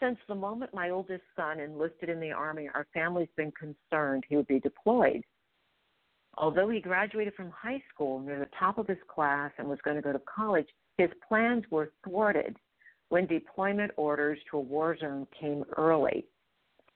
Since 0.00 0.18
the 0.28 0.34
moment 0.34 0.74
my 0.74 0.90
oldest 0.90 1.22
son 1.36 1.60
enlisted 1.60 2.08
in 2.08 2.20
the 2.20 2.32
Army, 2.32 2.68
our 2.74 2.86
family's 2.94 3.28
been 3.36 3.52
concerned 3.52 4.24
he 4.28 4.36
would 4.36 4.46
be 4.46 4.60
deployed. 4.60 5.22
Although 6.36 6.68
he 6.68 6.80
graduated 6.80 7.34
from 7.34 7.50
high 7.50 7.82
school 7.92 8.20
near 8.20 8.38
the 8.38 8.48
top 8.58 8.78
of 8.78 8.88
his 8.88 8.98
class 9.08 9.52
and 9.58 9.68
was 9.68 9.78
going 9.84 9.96
to 9.96 10.02
go 10.02 10.12
to 10.12 10.20
college, 10.20 10.66
his 10.98 11.10
plans 11.26 11.64
were 11.70 11.92
thwarted 12.02 12.56
when 13.08 13.26
deployment 13.26 13.92
orders 13.96 14.38
to 14.50 14.56
a 14.56 14.60
war 14.60 14.96
zone 14.98 15.26
came 15.38 15.64
early. 15.76 16.26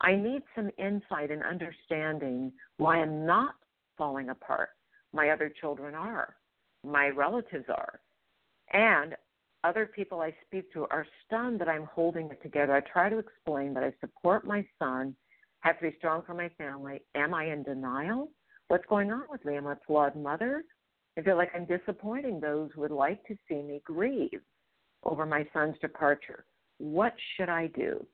I 0.00 0.14
need 0.14 0.42
some 0.54 0.70
insight 0.78 1.30
and 1.30 1.42
understanding 1.42 2.52
why 2.78 2.96
I'm 2.96 3.26
not 3.26 3.54
falling 3.96 4.30
apart. 4.30 4.70
My 5.12 5.30
other 5.30 5.52
children 5.60 5.94
are 5.94 6.34
my 6.90 7.08
relatives 7.08 7.66
are. 7.68 8.00
And 8.72 9.14
other 9.64 9.86
people 9.86 10.20
I 10.20 10.34
speak 10.46 10.72
to 10.72 10.86
are 10.90 11.06
stunned 11.26 11.60
that 11.60 11.68
I'm 11.68 11.88
holding 11.92 12.30
it 12.30 12.42
together. 12.42 12.74
I 12.74 12.80
try 12.80 13.08
to 13.08 13.18
explain 13.18 13.74
that 13.74 13.82
I 13.82 13.92
support 14.00 14.46
my 14.46 14.64
son, 14.78 15.14
have 15.60 15.78
to 15.80 15.90
be 15.90 15.96
strong 15.98 16.22
for 16.26 16.34
my 16.34 16.48
family. 16.50 17.02
Am 17.14 17.34
I 17.34 17.46
in 17.46 17.62
denial? 17.62 18.30
What's 18.68 18.86
going 18.86 19.10
on 19.10 19.24
with 19.30 19.44
me? 19.44 19.56
I'm 19.56 19.66
a 19.66 19.76
flawed 19.86 20.14
mother? 20.14 20.62
I 21.18 21.22
feel 21.22 21.36
like 21.36 21.50
I'm 21.54 21.64
disappointing 21.64 22.38
those 22.38 22.70
who 22.74 22.82
would 22.82 22.92
like 22.92 23.24
to 23.26 23.36
see 23.48 23.60
me 23.62 23.80
grieve 23.84 24.40
over 25.02 25.26
my 25.26 25.46
son's 25.52 25.76
departure. 25.80 26.44
What 26.78 27.14
should 27.36 27.48
I 27.48 27.66
do? 27.68 28.06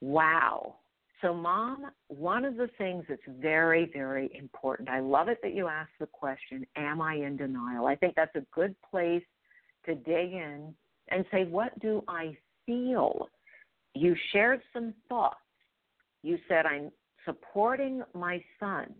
Wow. 0.00 0.76
So, 1.24 1.32
mom, 1.32 1.86
one 2.08 2.44
of 2.44 2.58
the 2.58 2.68
things 2.76 3.02
that's 3.08 3.22
very, 3.40 3.90
very 3.94 4.30
important, 4.38 4.90
I 4.90 5.00
love 5.00 5.28
it 5.28 5.38
that 5.42 5.54
you 5.54 5.68
asked 5.68 5.98
the 5.98 6.06
question, 6.06 6.66
Am 6.76 7.00
I 7.00 7.14
in 7.14 7.38
denial? 7.38 7.86
I 7.86 7.96
think 7.96 8.14
that's 8.14 8.36
a 8.36 8.44
good 8.52 8.76
place 8.90 9.22
to 9.86 9.94
dig 9.94 10.34
in 10.34 10.74
and 11.08 11.24
say, 11.32 11.44
What 11.44 11.78
do 11.80 12.04
I 12.08 12.36
feel? 12.66 13.30
You 13.94 14.14
shared 14.34 14.60
some 14.74 14.92
thoughts. 15.08 15.38
You 16.22 16.36
said, 16.46 16.66
I'm 16.66 16.90
supporting 17.24 18.02
my 18.12 18.44
son, 18.60 18.92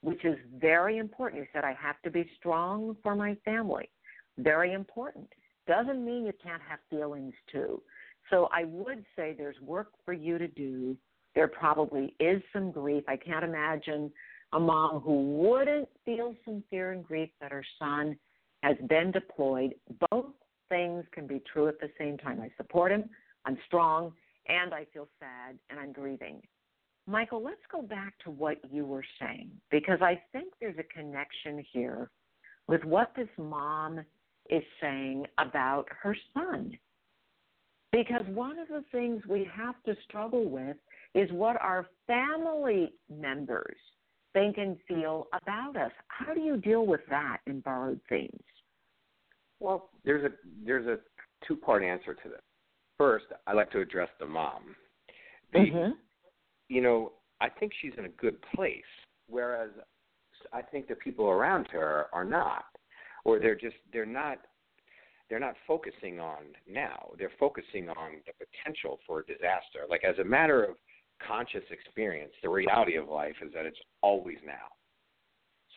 which 0.00 0.24
is 0.24 0.38
very 0.58 0.96
important. 0.96 1.42
You 1.42 1.48
said, 1.52 1.62
I 1.62 1.74
have 1.78 2.00
to 2.04 2.10
be 2.10 2.26
strong 2.38 2.96
for 3.02 3.14
my 3.14 3.36
family. 3.44 3.90
Very 4.38 4.72
important. 4.72 5.28
Doesn't 5.68 6.02
mean 6.02 6.24
you 6.24 6.32
can't 6.42 6.62
have 6.66 6.78
feelings 6.88 7.34
too. 7.52 7.82
So 8.30 8.48
I 8.50 8.64
would 8.64 9.04
say 9.14 9.34
there's 9.36 9.60
work 9.60 9.88
for 10.06 10.14
you 10.14 10.38
to 10.38 10.48
do 10.48 10.96
there 11.36 11.46
probably 11.46 12.16
is 12.18 12.42
some 12.52 12.72
grief. 12.72 13.04
I 13.06 13.16
can't 13.16 13.44
imagine 13.44 14.10
a 14.54 14.58
mom 14.58 15.00
who 15.00 15.36
wouldn't 15.38 15.88
feel 16.04 16.34
some 16.44 16.64
fear 16.70 16.92
and 16.92 17.04
grief 17.04 17.28
that 17.40 17.52
her 17.52 17.64
son 17.78 18.16
has 18.62 18.76
been 18.88 19.12
deployed. 19.12 19.74
Both 20.10 20.32
things 20.70 21.04
can 21.12 21.26
be 21.26 21.42
true 21.52 21.68
at 21.68 21.78
the 21.78 21.90
same 21.98 22.16
time. 22.16 22.40
I 22.40 22.50
support 22.56 22.90
him, 22.90 23.04
I'm 23.44 23.58
strong, 23.66 24.12
and 24.48 24.72
I 24.72 24.86
feel 24.92 25.08
sad 25.20 25.58
and 25.68 25.78
I'm 25.78 25.92
grieving. 25.92 26.40
Michael, 27.06 27.44
let's 27.44 27.60
go 27.70 27.82
back 27.82 28.14
to 28.24 28.30
what 28.30 28.56
you 28.68 28.86
were 28.86 29.04
saying 29.20 29.50
because 29.70 29.98
I 30.00 30.20
think 30.32 30.54
there's 30.58 30.78
a 30.78 30.82
connection 30.82 31.64
here 31.72 32.10
with 32.66 32.82
what 32.82 33.12
this 33.14 33.28
mom 33.38 34.00
is 34.48 34.62
saying 34.80 35.26
about 35.38 35.86
her 36.02 36.16
son. 36.32 36.76
Because 37.92 38.22
one 38.28 38.58
of 38.58 38.68
the 38.68 38.84
things 38.90 39.22
we 39.28 39.48
have 39.54 39.76
to 39.84 39.94
struggle 40.08 40.48
with 40.48 40.76
is 41.16 41.32
what 41.32 41.60
our 41.60 41.86
family 42.06 42.92
members 43.10 43.76
think 44.34 44.58
and 44.58 44.76
feel 44.86 45.26
about 45.32 45.74
us. 45.76 45.90
How 46.08 46.34
do 46.34 46.40
you 46.40 46.58
deal 46.58 46.86
with 46.86 47.00
that 47.08 47.38
in 47.46 47.60
borrowed 47.60 48.00
themes? 48.08 48.30
Well, 49.58 49.88
there's 50.04 50.24
a 50.24 50.28
there's 50.64 50.86
a 50.86 50.98
two 51.48 51.56
part 51.56 51.82
answer 51.82 52.12
to 52.12 52.28
this. 52.28 52.40
first, 52.98 53.24
I 53.46 53.54
like 53.54 53.70
to 53.72 53.80
address 53.80 54.10
the 54.20 54.26
mom. 54.26 54.76
The, 55.52 55.58
Mm-hmm. 55.60 55.92
You 56.68 56.82
know, 56.82 57.12
I 57.40 57.48
think 57.48 57.72
she's 57.80 57.92
in 57.96 58.06
a 58.06 58.10
good 58.10 58.36
place, 58.54 58.82
whereas 59.28 59.70
I 60.52 60.62
think 60.62 60.88
the 60.88 60.96
people 60.96 61.26
around 61.26 61.68
her 61.70 62.06
are 62.12 62.24
not, 62.24 62.64
or 63.24 63.38
they're 63.38 63.54
just 63.54 63.76
they're 63.92 64.04
not 64.04 64.38
they're 65.30 65.40
not 65.40 65.54
focusing 65.66 66.20
on 66.20 66.44
now. 66.68 67.10
They're 67.18 67.32
focusing 67.38 67.88
on 67.88 68.10
the 68.26 68.32
potential 68.44 68.98
for 69.06 69.20
a 69.20 69.26
disaster. 69.26 69.86
Like 69.88 70.04
as 70.04 70.18
a 70.18 70.24
matter 70.24 70.64
of 70.64 70.76
conscious 71.26 71.64
experience, 71.70 72.32
the 72.42 72.48
reality 72.48 72.96
of 72.96 73.08
life 73.08 73.36
is 73.42 73.52
that 73.54 73.66
it's 73.66 73.78
always 74.02 74.38
now. 74.44 74.68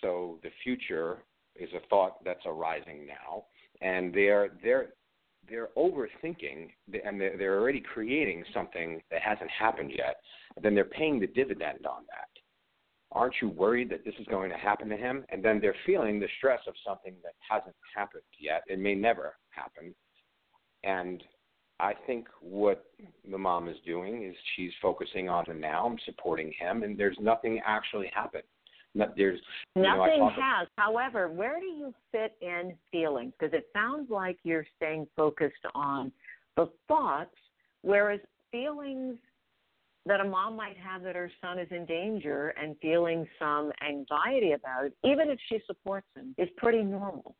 So 0.02 0.39
the 0.43 0.49
future 0.63 1.19
is 1.56 1.69
a 1.73 1.86
thought 1.89 2.23
that's 2.23 2.45
arising 2.45 3.06
now, 3.06 3.45
and 3.82 4.13
they're 4.13 4.52
they're 4.63 4.89
they're 5.49 5.69
overthinking 5.78 6.69
and 7.06 7.19
they're, 7.19 7.38
they're 7.38 7.60
already 7.60 7.82
creating 7.82 8.43
something 8.54 9.02
that 9.12 9.21
hasn't 9.21 9.49
happened 9.49 9.91
yet. 9.95 10.17
Then 10.62 10.75
they're 10.75 10.86
paying 10.86 11.19
the 11.19 11.28
dividend 11.28 11.86
on 11.86 12.04
that. 12.10 12.28
Aren't 13.12 13.36
you 13.41 13.49
worried 13.49 13.89
that 13.89 14.06
this 14.06 14.13
is 14.19 14.28
going 14.28 14.52
to 14.52 14.58
happen 14.58 14.89
to 14.89 14.97
him? 14.97 15.25
And 15.30 15.43
then 15.43 15.60
they're 15.60 15.75
feeling 15.86 16.19
the 16.19 16.28
stress 16.38 16.60
of 16.67 16.75
something 16.86 17.15
that 17.23 17.34
hasn't 17.49 17.75
happened 17.95 18.23
yet. 18.39 18.63
It 18.67 18.80
may 18.80 18.93
never 18.93 19.36
happen. 19.49 19.95
And 20.84 21.23
I 21.80 21.94
think 22.06 22.28
what 22.42 22.86
the 23.30 23.38
mom 23.38 23.70
is 23.70 23.78
doing 23.86 24.24
is 24.24 24.36
she's 24.56 24.72
focusing 24.82 25.30
on 25.30 25.46
the 25.48 25.54
now, 25.54 25.88
and 25.88 26.02
supporting 26.06 26.54
him, 26.60 26.84
and 26.84 26.98
there's 26.98 27.18
nothing 27.22 27.62
actually 27.65 28.12
happened. 28.13 28.44
No, 28.96 29.06
there's 29.15 29.39
you 29.76 29.84
know, 29.84 29.98
Nothing 29.98 30.30
has. 30.42 30.68
However, 30.76 31.30
where 31.30 31.60
do 31.60 31.68
you 31.68 31.94
fit 32.12 32.36
in 32.42 32.74
feelings? 32.92 33.34
Because 33.39 33.54
it 33.54 33.68
sounds 33.72 34.10
like 34.10 34.38
you're 34.44 34.65
staying 34.78 35.08
focused 35.15 35.65
on 35.76 36.12
the 36.58 36.70
thoughts, 36.88 37.36
whereas 37.82 38.20
feelings 38.52 39.18
that 40.06 40.20
a 40.20 40.24
mom 40.24 40.56
might 40.56 40.78
have 40.78 41.04
that 41.04 41.15
her 41.15 41.32
son 41.39 41.60
is 41.60 41.68
in 41.72 41.86
danger 41.86 42.54
and 42.62 42.76
feeling 42.82 43.28
some 43.38 43.72
anxiety 43.88 44.54
about 44.54 44.86
it, 44.86 44.94
even 45.04 45.30
if 45.30 45.39
she 45.50 45.60
supports 45.68 46.08
him, 46.15 46.34
is 46.38 46.50
pretty 46.58 46.82
normal. 46.82 47.36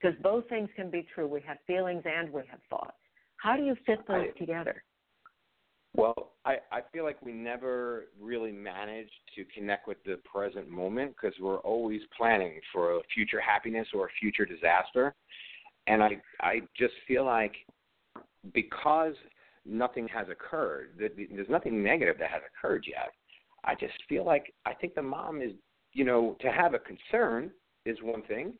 Because 0.00 0.18
both 0.22 0.48
things 0.48 0.68
can 0.74 0.90
be 0.90 1.06
true. 1.14 1.26
We 1.26 1.40
have 1.46 1.58
feelings 1.66 2.02
and 2.04 2.30
we 2.30 2.42
have 2.50 2.60
thoughts. 2.68 2.96
How 3.44 3.56
do 3.56 3.62
you 3.62 3.76
fit 3.84 3.98
those 4.08 4.28
I- 4.34 4.38
together? 4.38 4.82
Well, 5.94 6.32
I, 6.44 6.56
I 6.72 6.80
feel 6.92 7.04
like 7.04 7.22
we 7.22 7.32
never 7.32 8.06
really 8.20 8.50
manage 8.50 9.10
to 9.36 9.44
connect 9.54 9.86
with 9.86 9.98
the 10.04 10.18
present 10.24 10.68
moment 10.68 11.14
because 11.14 11.38
we're 11.38 11.58
always 11.58 12.00
planning 12.16 12.58
for 12.72 12.96
a 12.96 13.00
future 13.14 13.40
happiness 13.40 13.86
or 13.94 14.06
a 14.06 14.08
future 14.18 14.44
disaster. 14.44 15.14
And 15.86 16.02
I 16.02 16.20
I 16.40 16.62
just 16.76 16.94
feel 17.06 17.24
like 17.26 17.54
because 18.54 19.14
nothing 19.64 20.08
has 20.08 20.26
occurred, 20.30 20.94
that 20.98 21.16
there's 21.16 21.48
nothing 21.48 21.84
negative 21.84 22.16
that 22.18 22.30
has 22.30 22.42
occurred 22.50 22.86
yet. 22.88 23.12
I 23.62 23.74
just 23.74 23.94
feel 24.08 24.24
like 24.24 24.52
I 24.66 24.72
think 24.72 24.94
the 24.94 25.02
mom 25.02 25.42
is, 25.42 25.52
you 25.92 26.04
know, 26.04 26.36
to 26.40 26.50
have 26.50 26.74
a 26.74 26.78
concern 26.78 27.52
is 27.84 27.98
one 28.02 28.22
thing, 28.22 28.54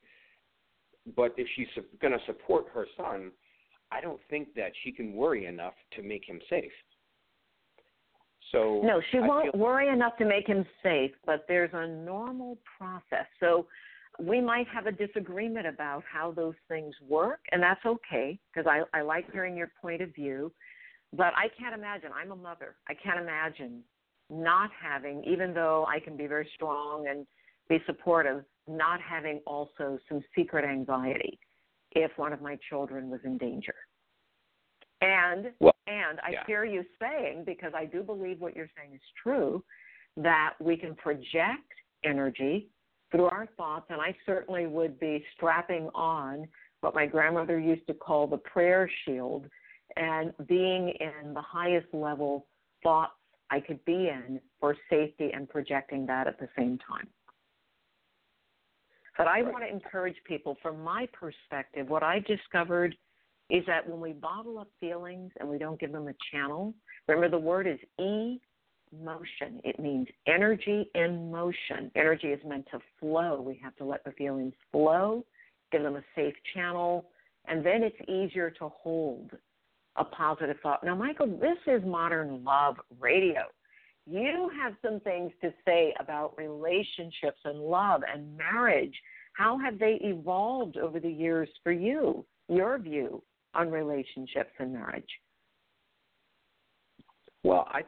but 1.17 1.35
if 1.37 1.49
she's 1.57 1.67
going 2.01 2.13
to 2.13 2.25
support 2.27 2.67
her 2.73 2.87
son, 2.97 3.33
I 3.91 4.01
don't 4.01 4.21
think 4.29 4.55
that 4.55 4.73
she 4.83 4.93
can 4.93 5.15
worry 5.15 5.47
enough 5.47 5.75
to 5.97 6.03
make 6.03 6.25
him 6.27 6.41
safe. 6.51 6.73
So 8.53 8.83
No, 8.85 9.01
she 9.11 9.19
I 9.19 9.27
won't 9.27 9.55
worry 9.55 9.89
enough 9.89 10.17
to 10.19 10.25
make 10.25 10.47
him 10.47 10.65
safe, 10.83 11.13
but 11.27 11.45
there's 11.49 11.71
a 11.73 11.87
normal 11.87 12.59
process. 12.79 13.27
So 13.41 13.67
we 14.21 14.41
might 14.41 14.69
have 14.69 14.87
a 14.87 14.93
disagreement 14.93 15.67
about 15.67 16.05
how 16.11 16.31
those 16.33 16.55
things 16.69 16.95
work, 17.09 17.41
and 17.51 17.63
that's 17.63 17.85
okay 17.85 18.39
because 18.53 18.67
I, 18.69 18.83
I 18.97 19.03
like 19.03 19.31
hearing 19.33 19.57
your 19.57 19.73
point 19.81 20.03
of 20.03 20.15
view. 20.15 20.53
But 21.13 21.33
I 21.37 21.49
can't 21.59 21.75
imagine, 21.75 22.11
I'm 22.15 22.33
a 22.33 22.37
mother, 22.37 22.77
I 22.89 22.95
can't 22.95 23.21
imagine 23.21 23.83
not 24.31 24.71
having, 24.81 25.23
even 25.25 25.55
though 25.55 25.87
I 25.89 26.01
can 26.01 26.17
be 26.17 26.27
very 26.27 26.49
strong 26.55 27.07
and 27.09 27.27
be 27.69 27.79
supportive, 27.87 28.45
not 28.69 29.01
having 29.01 29.41
also 29.47 29.99
some 30.09 30.23
secret 30.35 30.65
anxiety 30.65 31.39
if 31.95 32.11
one 32.17 32.33
of 32.33 32.41
my 32.41 32.59
children 32.69 33.11
was 33.11 33.21
in 33.25 33.39
danger. 33.39 33.75
And 35.01 35.53
Well, 35.61 35.75
and 35.87 36.19
I 36.21 36.33
yeah. 36.33 36.45
hear 36.47 36.65
you 36.65 36.85
saying, 37.01 37.45
because 37.45 37.73
I 37.75 37.85
do 37.85 38.03
believe 38.03 38.41
what 38.41 38.57
you're 38.57 38.71
saying 38.77 38.95
is 38.95 39.03
true, 39.23 39.63
that 40.17 40.55
we 40.61 40.77
can 40.77 40.95
project 40.95 41.73
energy 42.05 42.69
through 43.11 43.27
our 43.27 43.47
thoughts. 43.57 43.87
And 43.91 44.01
I 44.01 44.17
certainly 44.25 44.67
would 44.67 44.99
be 44.99 45.25
strapping 45.37 45.91
on 45.95 46.49
what 46.81 46.95
my 46.95 47.07
grandmother 47.07 47.59
used 47.59 47.87
to 47.87 47.95
call 47.95 48.27
the 48.27 48.39
prayer 48.39 48.91
shield 49.05 49.47
and 49.97 50.33
being 50.47 50.93
in 51.01 51.35
the 51.35 51.41
highest 51.41 51.87
level 51.93 52.47
thoughts 52.83 53.13
I 53.51 53.61
could 53.61 53.85
be 53.85 54.09
in 54.09 54.41
for 54.59 54.77
safety 54.91 55.31
and 55.33 55.49
projecting 55.49 56.07
that 56.07 56.27
at 56.27 56.39
the 56.39 56.49
same 56.57 56.79
time. 56.79 57.09
But 59.17 59.29
I 59.29 59.43
Right. 59.43 59.53
want 59.53 59.65
to 59.65 59.71
encourage 59.71 60.23
people 60.25 60.57
from 60.57 60.83
my 60.83 61.07
perspective, 61.07 61.89
what 61.89 62.03
I 62.03 62.21
discovered 62.21 62.97
is 63.51 63.65
that 63.67 63.87
when 63.89 64.01
we 64.01 64.13
bottle 64.13 64.59
up 64.59 64.69
feelings 64.81 65.33
and 65.39 65.49
we 65.49 65.59
don't 65.59 65.79
give 65.79 65.93
them 65.93 66.09
a 66.09 66.15
channel, 66.33 66.75
remember 67.07 67.29
the 67.29 67.39
word 67.39 67.67
is 67.67 67.79
emotion. 67.99 69.61
It 69.65 69.79
means 69.79 70.09
energy 70.27 70.91
in 70.95 71.31
motion. 71.31 71.91
Energy 71.95 72.33
is 72.33 72.43
meant 72.45 72.67
to 72.71 72.81
flow. 72.99 73.41
We 73.41 73.57
have 73.63 73.77
to 73.77 73.85
let 73.85 74.03
the 74.05 74.13
feelings 74.13 74.55
flow, 74.73 75.25
give 75.71 75.83
them 75.83 75.97
a 75.97 76.05
safe 76.15 76.35
channel, 76.55 77.11
and 77.47 77.65
then 77.65 77.83
it's 77.83 78.01
easier 78.09 78.51
to 78.51 78.69
hold 78.69 79.31
a 79.97 80.05
positive 80.05 80.59
thought. 80.63 80.83
Now, 80.83 80.95
Michael, 80.95 81.27
this 81.27 81.59
is 81.67 81.85
modern 81.85 82.43
love 82.43 82.77
radio. 82.99 83.43
You 84.07 84.51
have 84.61 84.75
some 84.83 85.01
things 85.01 85.33
to 85.41 85.53
say 85.65 85.95
about 85.99 86.37
relationships 86.37 87.39
and 87.45 87.59
love 87.59 88.03
and 88.13 88.37
marriage. 88.37 88.95
How 89.33 89.59
have 89.59 89.79
they 89.79 89.99
evolved 90.03 90.77
over 90.77 91.01
the 91.01 91.11
years 91.11 91.49
for 91.63 91.73
you? 91.73 92.25
Your 92.49 92.79
view 92.79 93.23
on 93.55 93.71
relationships 93.71 94.51
and 94.59 94.73
marriage? 94.75 95.09
Well, 97.43 97.67
I 97.71 97.83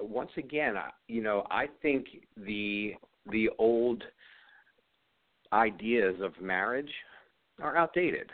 once 0.00 0.30
again, 0.36 0.76
I, 0.76 0.90
you 1.08 1.22
know, 1.22 1.46
I 1.50 1.66
think 1.82 2.06
the 2.36 2.94
the 3.30 3.48
old 3.58 4.02
ideas 5.52 6.16
of 6.20 6.32
marriage 6.40 6.90
are 7.62 7.76
outdated. 7.76 8.30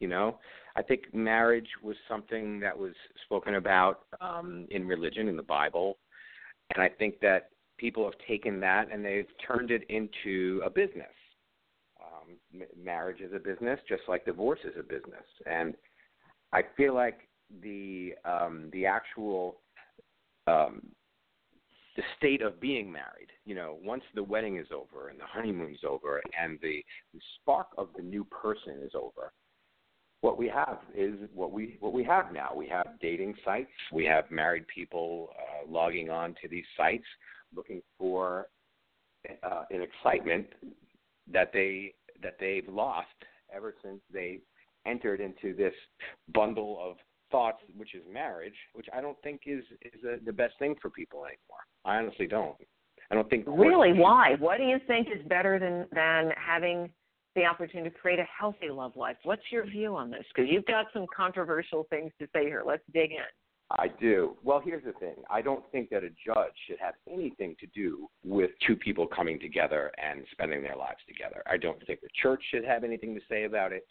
You 0.00 0.08
know, 0.08 0.38
I 0.74 0.82
think 0.82 1.14
marriage 1.14 1.68
was 1.82 1.96
something 2.08 2.58
that 2.60 2.76
was 2.76 2.92
spoken 3.24 3.54
about 3.54 4.06
um, 4.20 4.66
in 4.70 4.86
religion 4.86 5.28
in 5.28 5.36
the 5.36 5.42
Bible, 5.42 5.98
and 6.74 6.82
I 6.82 6.88
think 6.88 7.20
that 7.20 7.50
people 7.78 8.04
have 8.04 8.14
taken 8.26 8.60
that 8.60 8.88
and 8.92 9.04
they've 9.04 9.26
turned 9.46 9.70
it 9.70 9.82
into 9.88 10.62
a 10.64 10.70
business. 10.70 11.12
Um, 12.00 12.62
marriage 12.82 13.20
is 13.20 13.32
a 13.34 13.38
business, 13.38 13.78
just 13.88 14.02
like 14.08 14.24
divorce 14.24 14.60
is 14.64 14.74
a 14.78 14.82
business, 14.82 15.26
and 15.46 15.74
I 16.52 16.62
feel 16.76 16.94
like 16.94 17.28
the 17.62 18.14
um, 18.24 18.68
the 18.72 18.86
actual 18.86 19.60
um, 20.46 20.82
the 21.96 22.02
state 22.16 22.42
of 22.42 22.60
being 22.60 22.90
married. 22.90 23.28
You 23.44 23.54
know, 23.54 23.78
once 23.82 24.02
the 24.14 24.22
wedding 24.22 24.56
is 24.56 24.68
over 24.72 25.08
and 25.08 25.18
the 25.18 25.26
honeymoon's 25.26 25.80
over 25.86 26.22
and 26.40 26.58
the, 26.62 26.82
the 27.12 27.20
spark 27.40 27.68
of 27.76 27.88
the 27.96 28.02
new 28.02 28.24
person 28.24 28.80
is 28.82 28.92
over, 28.94 29.32
what 30.22 30.38
we 30.38 30.48
have 30.48 30.78
is 30.94 31.14
what 31.34 31.52
we 31.52 31.76
what 31.80 31.92
we 31.92 32.04
have 32.04 32.32
now. 32.32 32.52
We 32.56 32.68
have 32.68 32.86
dating 33.00 33.34
sites. 33.44 33.70
We 33.92 34.04
have 34.06 34.30
married 34.30 34.66
people 34.68 35.30
uh, 35.36 35.70
logging 35.70 36.08
on 36.08 36.34
to 36.40 36.48
these 36.48 36.64
sites 36.76 37.04
looking 37.54 37.82
for 37.98 38.46
uh, 39.42 39.64
an 39.70 39.82
excitement 39.82 40.46
that 41.30 41.50
they 41.52 41.94
that 42.22 42.36
they've 42.40 42.68
lost 42.68 43.08
ever 43.54 43.74
since 43.82 44.00
they 44.12 44.40
entered 44.86 45.20
into 45.20 45.54
this 45.56 45.74
bundle 46.32 46.78
of 46.80 46.96
thoughts, 47.30 47.58
which 47.76 47.94
is 47.94 48.02
marriage, 48.10 48.54
which 48.74 48.86
I 48.96 49.00
don't 49.00 49.20
think 49.22 49.42
is 49.46 49.64
is 49.82 50.04
a, 50.04 50.24
the 50.24 50.32
best 50.32 50.54
thing 50.60 50.76
for 50.80 50.88
people 50.88 51.20
anymore. 51.24 51.64
I 51.84 51.96
honestly 51.96 52.28
don't. 52.28 52.56
I 53.10 53.16
don't 53.16 53.28
think 53.28 53.44
Really, 53.48 53.92
why? 53.92 54.36
What 54.38 54.58
do 54.58 54.64
you 54.64 54.78
think 54.86 55.08
is 55.08 55.26
better 55.28 55.58
than 55.58 55.86
than 55.92 56.30
having 56.36 56.90
the 57.34 57.44
opportunity 57.44 57.90
to 57.90 57.96
create 57.96 58.18
a 58.18 58.26
healthy 58.38 58.68
love 58.70 58.96
life? 58.96 59.16
What's 59.24 59.42
your 59.50 59.64
view 59.66 59.96
on 59.96 60.10
this? 60.10 60.24
Because 60.34 60.50
you've 60.50 60.66
got 60.66 60.86
some 60.92 61.06
controversial 61.14 61.86
things 61.90 62.12
to 62.18 62.26
say 62.34 62.44
here. 62.44 62.62
Let's 62.66 62.82
dig 62.92 63.12
in. 63.12 63.18
I 63.78 63.88
do. 64.00 64.36
Well, 64.42 64.60
here's 64.62 64.84
the 64.84 64.92
thing. 64.92 65.14
I 65.30 65.40
don't 65.40 65.64
think 65.72 65.88
that 65.90 66.04
a 66.04 66.10
judge 66.26 66.52
should 66.66 66.78
have 66.78 66.94
anything 67.10 67.56
to 67.60 67.66
do 67.74 68.08
with 68.24 68.50
two 68.66 68.76
people 68.76 69.06
coming 69.06 69.40
together 69.40 69.90
and 70.02 70.24
spending 70.32 70.62
their 70.62 70.76
lives 70.76 71.00
together. 71.08 71.42
I 71.50 71.56
don't 71.56 71.84
think 71.86 72.00
the 72.00 72.08
church 72.20 72.42
should 72.50 72.64
have 72.64 72.84
anything 72.84 73.14
to 73.14 73.20
say 73.30 73.44
about 73.44 73.72
it. 73.72 73.86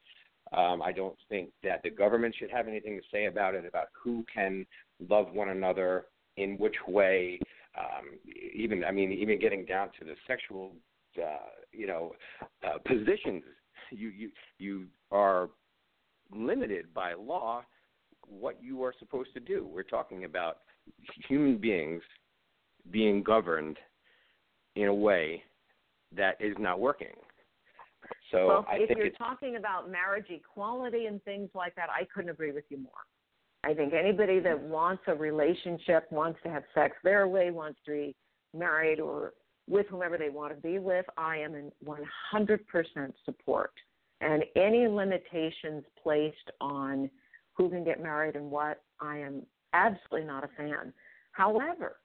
Um, 0.53 0.81
I 0.81 0.91
don't 0.91 1.15
think 1.29 1.49
that 1.63 1.81
the 1.83 1.89
government 1.89 2.35
should 2.37 2.51
have 2.51 2.67
anything 2.67 2.95
to 2.97 3.03
say 3.11 3.25
about 3.25 3.55
it, 3.55 3.65
about 3.65 3.87
who 4.03 4.23
can 4.31 4.65
love 5.09 5.33
one 5.33 5.49
another, 5.49 6.05
in 6.37 6.57
which 6.57 6.75
way. 6.87 7.39
Um, 7.77 8.19
even, 8.53 8.83
I 8.83 8.91
mean, 8.91 9.11
even 9.11 9.39
getting 9.39 9.65
down 9.65 9.89
to 9.99 10.05
the 10.05 10.13
sexual, 10.27 10.73
uh, 11.17 11.49
you 11.71 11.87
know, 11.87 12.13
uh, 12.63 12.77
positions. 12.85 13.43
You 13.91 14.09
you 14.09 14.29
you 14.57 14.85
are 15.11 15.49
limited 16.33 16.93
by 16.93 17.13
law 17.13 17.63
what 18.27 18.61
you 18.61 18.83
are 18.83 18.93
supposed 18.97 19.33
to 19.33 19.39
do. 19.39 19.67
We're 19.71 19.83
talking 19.83 20.23
about 20.23 20.57
human 21.27 21.57
beings 21.57 22.01
being 22.89 23.23
governed 23.23 23.77
in 24.75 24.87
a 24.87 24.93
way 24.93 25.43
that 26.15 26.37
is 26.39 26.55
not 26.59 26.79
working. 26.79 27.15
So 28.31 28.47
well, 28.47 28.65
I 28.69 28.77
if 28.77 28.87
think 28.87 28.99
you're 28.99 29.09
talking 29.11 29.57
about 29.57 29.89
marriage 29.89 30.27
equality 30.29 31.05
and 31.05 31.23
things 31.23 31.49
like 31.53 31.75
that, 31.75 31.89
I 31.89 32.05
couldn't 32.13 32.29
agree 32.29 32.51
with 32.51 32.63
you 32.69 32.77
more. 32.77 32.91
I 33.63 33.73
think 33.73 33.93
anybody 33.93 34.39
that 34.39 34.59
wants 34.59 35.03
a 35.07 35.13
relationship, 35.13 36.11
wants 36.11 36.39
to 36.43 36.49
have 36.49 36.63
sex 36.73 36.95
their 37.03 37.27
way, 37.27 37.51
wants 37.51 37.79
to 37.85 37.91
be 37.91 38.15
married 38.57 38.99
or 38.99 39.33
with 39.71 39.87
whomever 39.87 40.17
they 40.17 40.29
want 40.29 40.53
to 40.53 40.61
be 40.61 40.79
with, 40.79 41.05
I 41.17 41.37
am 41.37 41.55
in 41.55 41.71
100% 41.85 42.59
support. 43.25 43.71
And 44.19 44.43
any 44.55 44.85
limitations 44.87 45.85
placed 46.03 46.51
on 46.59 47.09
who 47.53 47.69
can 47.69 47.83
get 47.83 48.03
married 48.03 48.35
and 48.35 48.51
what, 48.51 48.83
I 48.99 49.17
am 49.19 49.43
absolutely 49.73 50.27
not 50.27 50.43
a 50.43 50.49
fan. 50.57 50.93
However, 51.31 51.95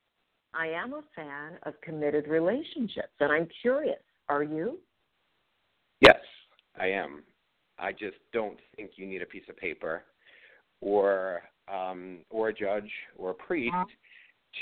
I 0.54 0.68
am 0.68 0.94
a 0.94 1.02
fan 1.14 1.58
of 1.64 1.74
committed 1.82 2.28
relationships, 2.28 3.12
and 3.20 3.32
I'm 3.32 3.48
curious. 3.60 3.98
Are 4.28 4.42
you? 4.42 4.78
yes, 6.00 6.18
I 6.80 6.86
am. 6.86 7.22
I 7.78 7.92
just 7.92 8.16
don't 8.32 8.58
think 8.74 8.92
you 8.96 9.06
need 9.06 9.22
a 9.22 9.26
piece 9.26 9.44
of 9.48 9.56
paper 9.56 10.02
or 10.80 11.42
um, 11.72 12.18
or 12.30 12.48
a 12.48 12.54
judge 12.54 12.90
or 13.16 13.30
a 13.30 13.34
priest 13.34 13.74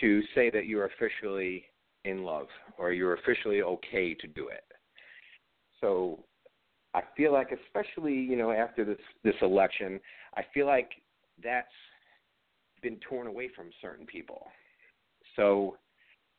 to 0.01 0.23
say 0.35 0.51
that 0.51 0.67
you're 0.67 0.87
officially 0.87 1.65
in 2.05 2.23
love 2.23 2.47
or 2.79 2.93
you're 2.93 3.15
officially 3.15 3.63
okay 3.63 4.15
to 4.15 4.27
do 4.27 4.49
it. 4.49 4.65
So 5.81 6.25
I 6.95 7.03
feel 7.17 7.33
like, 7.33 7.49
especially 7.67 8.15
you 8.15 8.37
know 8.37 8.51
after 8.51 8.85
this 8.85 8.99
this 9.23 9.35
election, 9.43 10.01
I 10.37 10.43
feel 10.53 10.67
like 10.67 10.91
that's 11.43 11.69
been 12.83 12.97
torn 13.09 13.27
away 13.27 13.51
from 13.55 13.71
certain 13.83 14.07
people. 14.07 14.47
So 15.37 15.77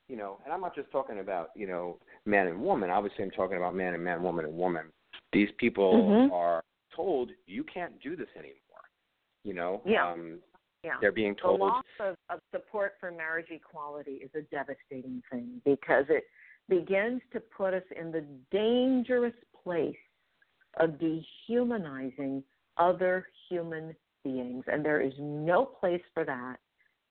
you 0.07 0.15
know, 0.15 0.39
and 0.43 0.53
I'm 0.53 0.61
not 0.61 0.75
just 0.75 0.91
talking 0.91 1.19
about 1.19 1.49
you 1.55 1.67
know 1.67 1.97
man 2.25 2.47
and 2.47 2.61
woman. 2.61 2.89
Obviously, 2.89 3.23
I'm 3.23 3.31
talking 3.31 3.57
about 3.57 3.75
man 3.75 3.93
and 3.93 4.03
man, 4.03 4.23
woman 4.23 4.45
and 4.45 4.55
woman. 4.55 4.85
These 5.33 5.49
people 5.57 5.93
Mhm. 5.93 6.31
are 6.31 6.63
told 6.95 7.31
you 7.45 7.63
can't 7.63 7.99
do 8.01 8.15
this 8.15 8.29
anymore. 8.35 8.55
You 9.43 9.53
know, 9.53 9.81
Yeah. 9.85 10.11
um, 10.11 10.41
Yeah. 10.85 10.93
they're 11.01 11.11
being 11.11 11.35
told. 11.35 11.59
the 11.59 11.65
loss 11.65 11.83
of, 11.99 12.15
of 12.29 12.39
support 12.51 12.93
for 12.99 13.11
marriage 13.11 13.47
equality 13.49 14.21
is 14.23 14.29
a 14.35 14.41
devastating 14.55 15.23
thing 15.31 15.61
because 15.65 16.05
it 16.09 16.25
begins 16.69 17.21
to 17.33 17.39
put 17.39 17.73
us 17.73 17.83
in 17.99 18.11
the 18.11 18.23
dangerous 18.51 19.33
place 19.63 19.95
of 20.79 20.99
dehumanizing 20.99 22.43
other 22.77 23.27
human 23.49 23.95
beings. 24.23 24.63
And 24.67 24.85
there 24.85 25.01
is 25.01 25.13
no 25.19 25.65
place 25.65 26.01
for 26.13 26.23
that, 26.25 26.57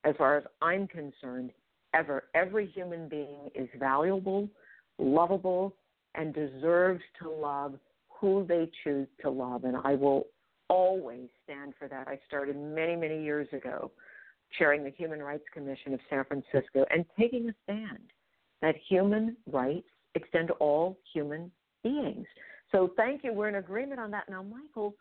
as 0.04 0.14
far 0.16 0.36
as 0.36 0.44
I'm 0.62 0.86
concerned, 0.86 1.50
ever. 1.94 2.24
Every 2.34 2.66
human 2.66 3.08
being 3.08 3.50
is 3.54 3.68
valuable, 3.78 4.48
lovable, 4.98 5.74
and 6.14 6.34
deserves 6.34 7.02
to 7.22 7.30
love 7.30 7.74
who 8.08 8.44
they 8.48 8.70
choose 8.82 9.08
to 9.22 9.30
love. 9.30 9.64
And 9.64 9.76
I 9.84 9.94
will 9.94 10.26
always 10.68 11.28
stand 11.44 11.74
for 11.78 11.88
that. 11.88 12.08
I 12.08 12.18
started 12.26 12.56
many, 12.56 12.96
many 12.96 13.22
years 13.22 13.48
ago 13.52 13.90
chairing 14.58 14.84
the 14.84 14.90
Human 14.90 15.20
Rights 15.20 15.44
Commission 15.52 15.94
of 15.94 16.00
San 16.08 16.24
Francisco 16.24 16.84
and 16.90 17.04
taking 17.18 17.48
a 17.48 17.54
stand 17.64 18.10
that 18.62 18.74
human 18.88 19.36
rights 19.50 19.88
extend 20.14 20.48
to 20.48 20.54
all 20.54 20.98
human 21.12 21.50
beings. 21.82 22.26
So 22.72 22.90
thank 22.96 23.24
you. 23.24 23.32
We're 23.32 23.48
in 23.48 23.56
agreement 23.56 24.00
on 24.00 24.10
that. 24.12 24.28
Now, 24.28 24.42
Michael, 24.42 24.94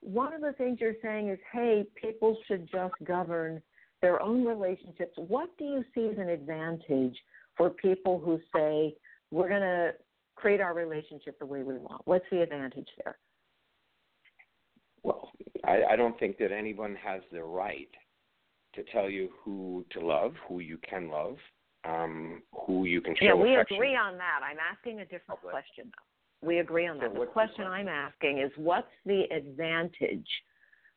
one 0.00 0.32
of 0.32 0.40
the 0.40 0.52
things 0.52 0.78
you're 0.80 0.94
saying 1.02 1.30
is, 1.30 1.38
hey, 1.52 1.84
people 2.00 2.36
should 2.46 2.68
just 2.70 2.94
govern 3.04 3.62
their 4.02 4.20
own 4.20 4.44
relationships. 4.44 5.12
What 5.16 5.48
do 5.58 5.64
you 5.64 5.84
see 5.94 6.08
as 6.08 6.18
an 6.18 6.28
advantage 6.28 7.16
for 7.56 7.70
people 7.70 8.18
who 8.18 8.38
say, 8.54 8.94
we're 9.30 9.48
going 9.48 9.62
to 9.62 9.92
create 10.34 10.60
our 10.60 10.74
relationship 10.74 11.38
the 11.38 11.46
way 11.46 11.62
we 11.62 11.78
want? 11.78 12.02
What's 12.04 12.26
the 12.30 12.42
advantage 12.42 12.88
there? 13.02 13.16
I, 15.66 15.92
I 15.92 15.96
don't 15.96 16.18
think 16.18 16.38
that 16.38 16.52
anyone 16.52 16.96
has 17.02 17.22
the 17.32 17.42
right 17.42 17.88
to 18.74 18.82
tell 18.92 19.08
you 19.08 19.30
who 19.42 19.84
to 19.90 20.00
love, 20.00 20.34
who 20.48 20.60
you 20.60 20.78
can 20.78 21.08
love, 21.08 21.36
um, 21.84 22.42
who 22.66 22.84
you 22.84 23.00
can 23.00 23.14
show 23.16 23.24
Yeah, 23.26 23.34
we 23.34 23.54
affection. 23.54 23.76
agree 23.76 23.96
on 23.96 24.16
that. 24.18 24.40
I'm 24.42 24.58
asking 24.58 25.00
a 25.00 25.04
different 25.04 25.40
Okay. 25.42 25.50
question, 25.50 25.92
though. 25.94 26.46
We 26.46 26.58
agree 26.58 26.86
on 26.86 26.98
that. 26.98 27.14
The 27.14 27.20
the 27.20 27.26
question? 27.26 27.66
I'm 27.66 27.88
asking 27.88 28.38
is 28.38 28.50
what's 28.56 28.90
the 29.06 29.22
advantage 29.34 30.28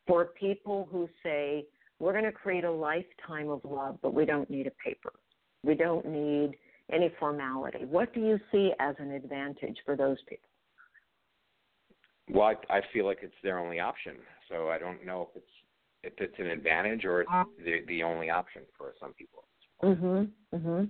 for 0.05 0.25
people 0.25 0.87
who 0.91 1.07
say, 1.23 1.65
we're 1.99 2.11
going 2.11 2.25
to 2.25 2.31
create 2.31 2.63
a 2.63 2.71
lifetime 2.71 3.49
of 3.49 3.63
love, 3.63 3.97
but 4.01 4.13
we 4.13 4.25
don't 4.25 4.49
need 4.49 4.67
a 4.67 4.71
paper? 4.71 5.13
We 5.63 5.73
don't 5.75 6.05
need 6.05 6.57
any 6.91 7.11
formality. 7.19 7.85
What 7.85 8.13
do 8.13 8.21
you 8.21 8.39
see 8.51 8.73
as 8.79 8.95
an 8.99 9.11
advantage 9.11 9.77
for 9.85 9.95
those 9.95 10.17
people? 10.27 10.49
Well, 12.29 12.53
I, 12.69 12.77
I 12.77 12.81
feel 12.93 13.05
like 13.05 13.19
it's 13.21 13.33
their 13.43 13.59
only 13.59 13.79
option. 13.79 14.15
So 14.49 14.69
I 14.69 14.77
don't 14.77 15.05
know 15.05 15.29
if 15.29 15.37
it's 15.41 15.51
if 16.03 16.13
it's 16.19 16.39
an 16.39 16.47
advantage 16.47 17.05
or 17.05 17.21
it's 17.21 17.31
the 17.63 17.81
the 17.87 18.03
only 18.03 18.29
option 18.29 18.63
for 18.77 18.93
some 18.99 19.13
people. 19.13 19.43
Mhm. 19.83 20.31
Mhm. 20.53 20.89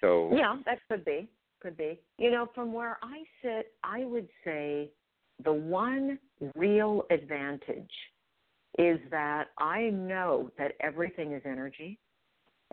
So 0.00 0.34
Yeah, 0.34 0.58
that 0.66 0.78
could 0.88 1.04
be. 1.04 1.28
Could 1.60 1.76
be. 1.76 2.00
You 2.18 2.30
know, 2.30 2.46
from 2.54 2.72
where 2.72 2.98
I 3.02 3.24
sit, 3.40 3.74
I 3.84 4.04
would 4.04 4.28
say 4.44 4.90
the 5.44 5.52
one 5.52 6.18
real 6.56 7.06
advantage 7.10 7.92
is 8.78 8.98
that 9.10 9.48
I 9.58 9.90
know 9.90 10.50
that 10.58 10.72
everything 10.80 11.32
is 11.32 11.42
energy 11.44 11.98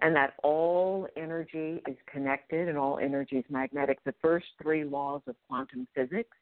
and 0.01 0.15
that 0.15 0.35
all 0.43 1.07
energy 1.17 1.81
is 1.87 1.97
connected 2.11 2.69
and 2.69 2.77
all 2.77 2.99
energy 2.99 3.37
is 3.37 3.45
magnetic, 3.49 4.03
the 4.05 4.15
first 4.21 4.47
three 4.61 4.83
laws 4.83 5.21
of 5.27 5.35
quantum 5.47 5.87
physics. 5.93 6.37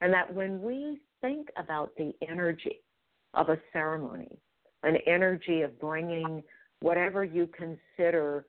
And 0.00 0.12
that 0.12 0.32
when 0.32 0.62
we 0.62 1.00
think 1.20 1.48
about 1.56 1.90
the 1.96 2.12
energy 2.28 2.80
of 3.34 3.48
a 3.48 3.58
ceremony, 3.72 4.38
an 4.82 4.96
energy 5.06 5.62
of 5.62 5.78
bringing 5.80 6.42
whatever 6.80 7.24
you 7.24 7.48
consider 7.48 8.46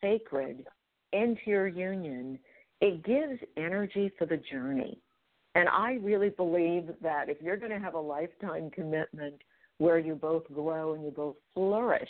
sacred 0.00 0.64
into 1.12 1.40
your 1.46 1.66
union, 1.66 2.38
it 2.80 3.04
gives 3.04 3.40
energy 3.56 4.10
for 4.18 4.26
the 4.26 4.40
journey. 4.50 4.98
And 5.54 5.68
I 5.68 5.98
really 6.02 6.30
believe 6.30 6.88
that 7.02 7.28
if 7.28 7.38
you're 7.42 7.56
going 7.56 7.72
to 7.72 7.78
have 7.78 7.94
a 7.94 8.00
lifetime 8.00 8.70
commitment 8.70 9.34
where 9.78 9.98
you 9.98 10.14
both 10.14 10.44
grow 10.52 10.94
and 10.94 11.04
you 11.04 11.10
both 11.10 11.36
flourish, 11.54 12.08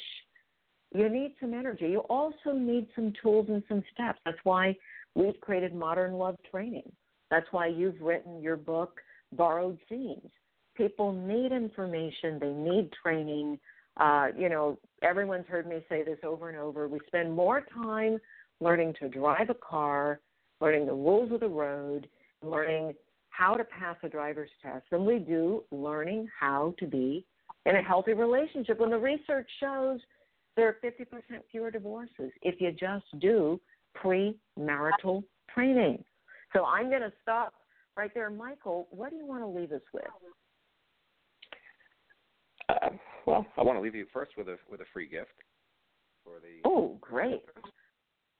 you 0.94 1.08
need 1.08 1.34
some 1.40 1.54
energy. 1.54 1.88
You 1.88 2.00
also 2.00 2.52
need 2.52 2.86
some 2.94 3.12
tools 3.22 3.46
and 3.48 3.62
some 3.68 3.82
steps. 3.92 4.20
That's 4.24 4.38
why 4.44 4.76
we've 5.14 5.40
created 5.40 5.74
Modern 5.74 6.12
Love 6.14 6.36
Training. 6.50 6.90
That's 7.32 7.46
why 7.50 7.68
you've 7.68 7.98
written 8.02 8.42
your 8.42 8.58
book, 8.58 9.00
Borrowed 9.32 9.78
Themes. 9.88 10.30
People 10.76 11.12
need 11.12 11.50
information, 11.50 12.38
they 12.38 12.52
need 12.52 12.90
training. 13.02 13.58
Uh, 13.96 14.26
you 14.36 14.50
know, 14.50 14.78
everyone's 15.02 15.46
heard 15.46 15.66
me 15.66 15.78
say 15.88 16.04
this 16.04 16.18
over 16.24 16.50
and 16.50 16.58
over. 16.58 16.88
We 16.88 17.00
spend 17.06 17.32
more 17.32 17.62
time 17.74 18.18
learning 18.60 18.96
to 19.00 19.08
drive 19.08 19.48
a 19.48 19.54
car, 19.54 20.20
learning 20.60 20.84
the 20.84 20.92
rules 20.92 21.32
of 21.32 21.40
the 21.40 21.48
road, 21.48 22.06
learning 22.42 22.92
how 23.30 23.54
to 23.54 23.64
pass 23.64 23.96
a 24.02 24.10
driver's 24.10 24.50
test 24.62 24.84
than 24.90 25.06
we 25.06 25.18
do 25.18 25.64
learning 25.70 26.28
how 26.38 26.74
to 26.80 26.86
be 26.86 27.24
in 27.64 27.76
a 27.76 27.82
healthy 27.82 28.12
relationship. 28.12 28.78
When 28.78 28.90
the 28.90 28.98
research 28.98 29.48
shows 29.58 30.00
there 30.54 30.68
are 30.68 30.76
50% 30.84 31.06
fewer 31.50 31.70
divorces 31.70 32.30
if 32.42 32.60
you 32.60 32.72
just 32.72 33.06
do 33.20 33.58
premarital 33.96 35.24
training. 35.54 36.04
So 36.52 36.64
I'm 36.64 36.88
going 36.90 37.02
to 37.02 37.12
stop 37.22 37.54
right 37.96 38.10
there. 38.14 38.30
Michael, 38.30 38.88
what 38.90 39.10
do 39.10 39.16
you 39.16 39.26
want 39.26 39.42
to 39.42 39.46
leave 39.48 39.72
us 39.72 39.80
with? 39.92 40.04
uh, 42.68 42.88
well, 43.26 43.46
I 43.56 43.62
want 43.62 43.76
to 43.78 43.82
leave 43.82 43.94
you 43.94 44.06
first 44.12 44.32
with 44.36 44.48
a 44.48 44.56
with 44.70 44.80
a 44.80 44.84
free 44.92 45.08
gift 45.08 45.30
for 46.24 46.34
the 46.40 46.68
Oh, 46.68 46.96
great. 47.00 47.42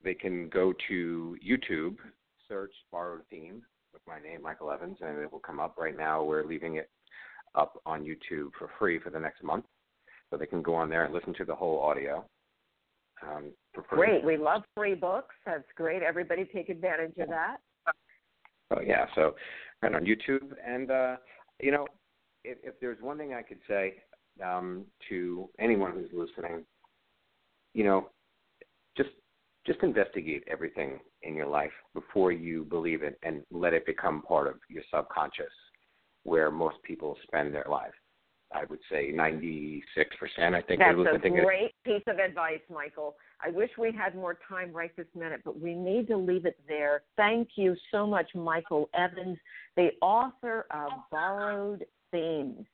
they 0.04 0.14
can 0.14 0.48
go 0.48 0.72
to 0.88 1.36
YouTube, 1.46 1.96
search 2.48 2.72
Borrowed 2.90 3.22
Theme 3.30 3.62
with 3.92 4.02
my 4.06 4.18
name, 4.20 4.42
Michael 4.42 4.70
Evans, 4.70 4.98
and 5.00 5.18
it 5.18 5.30
will 5.30 5.40
come 5.40 5.60
up. 5.60 5.76
Right 5.78 5.96
now, 5.96 6.22
we're 6.22 6.44
leaving 6.44 6.76
it 6.76 6.88
up 7.54 7.80
on 7.84 8.02
YouTube 8.04 8.50
for 8.58 8.70
free 8.78 8.98
for 8.98 9.10
the 9.10 9.20
next 9.20 9.42
month, 9.42 9.64
so 10.30 10.36
they 10.36 10.46
can 10.46 10.62
go 10.62 10.74
on 10.74 10.88
there 10.88 11.04
and 11.04 11.12
listen 11.14 11.34
to 11.34 11.44
the 11.44 11.54
whole 11.54 11.80
audio. 11.80 12.24
Um. 13.26 13.52
Great. 13.88 14.24
We 14.24 14.36
love 14.36 14.62
free 14.76 14.94
books. 14.94 15.34
That's 15.46 15.64
great. 15.76 16.02
Everybody 16.02 16.44
take 16.44 16.68
advantage 16.68 17.16
of 17.18 17.28
that. 17.28 17.56
Oh 18.72 18.80
yeah, 18.80 19.06
so 19.14 19.34
right 19.82 19.94
on 19.94 20.04
YouTube, 20.04 20.54
and 20.66 20.90
uh, 20.90 21.16
you 21.60 21.72
know, 21.72 21.86
if, 22.44 22.58
if 22.62 22.80
there's 22.80 23.00
one 23.00 23.18
thing 23.18 23.34
I 23.34 23.42
could 23.42 23.58
say 23.68 23.94
um, 24.44 24.84
to 25.08 25.48
anyone 25.58 25.92
who's 25.92 26.10
listening, 26.12 26.64
you 27.74 27.84
know, 27.84 28.08
just 28.96 29.10
just 29.66 29.82
investigate 29.82 30.44
everything 30.50 30.98
in 31.22 31.34
your 31.34 31.46
life 31.46 31.72
before 31.94 32.32
you 32.32 32.64
believe 32.64 33.02
it, 33.02 33.18
and 33.22 33.42
let 33.50 33.74
it 33.74 33.86
become 33.86 34.22
part 34.22 34.46
of 34.46 34.54
your 34.68 34.82
subconscious, 34.92 35.52
where 36.24 36.50
most 36.50 36.76
people 36.82 37.16
spend 37.24 37.54
their 37.54 37.66
life. 37.68 37.92
I 38.54 38.64
would 38.68 38.80
say 38.90 39.12
96%. 39.12 39.82
I 40.38 40.60
think 40.60 40.80
That's 40.80 41.24
a 41.24 41.28
great 41.28 41.72
piece 41.84 42.02
of 42.06 42.18
advice, 42.18 42.60
Michael. 42.70 43.16
I 43.44 43.50
wish 43.50 43.70
we 43.76 43.92
had 43.92 44.14
more 44.14 44.38
time 44.48 44.72
right 44.72 44.94
this 44.96 45.06
minute, 45.16 45.40
but 45.44 45.60
we 45.60 45.74
need 45.74 46.06
to 46.08 46.16
leave 46.16 46.46
it 46.46 46.58
there. 46.68 47.02
Thank 47.16 47.50
you 47.56 47.74
so 47.90 48.06
much, 48.06 48.28
Michael 48.34 48.88
Evans, 48.94 49.36
the 49.76 49.90
author 50.00 50.66
of 50.70 50.90
Borrowed 51.10 51.84
Themes. 52.12 52.64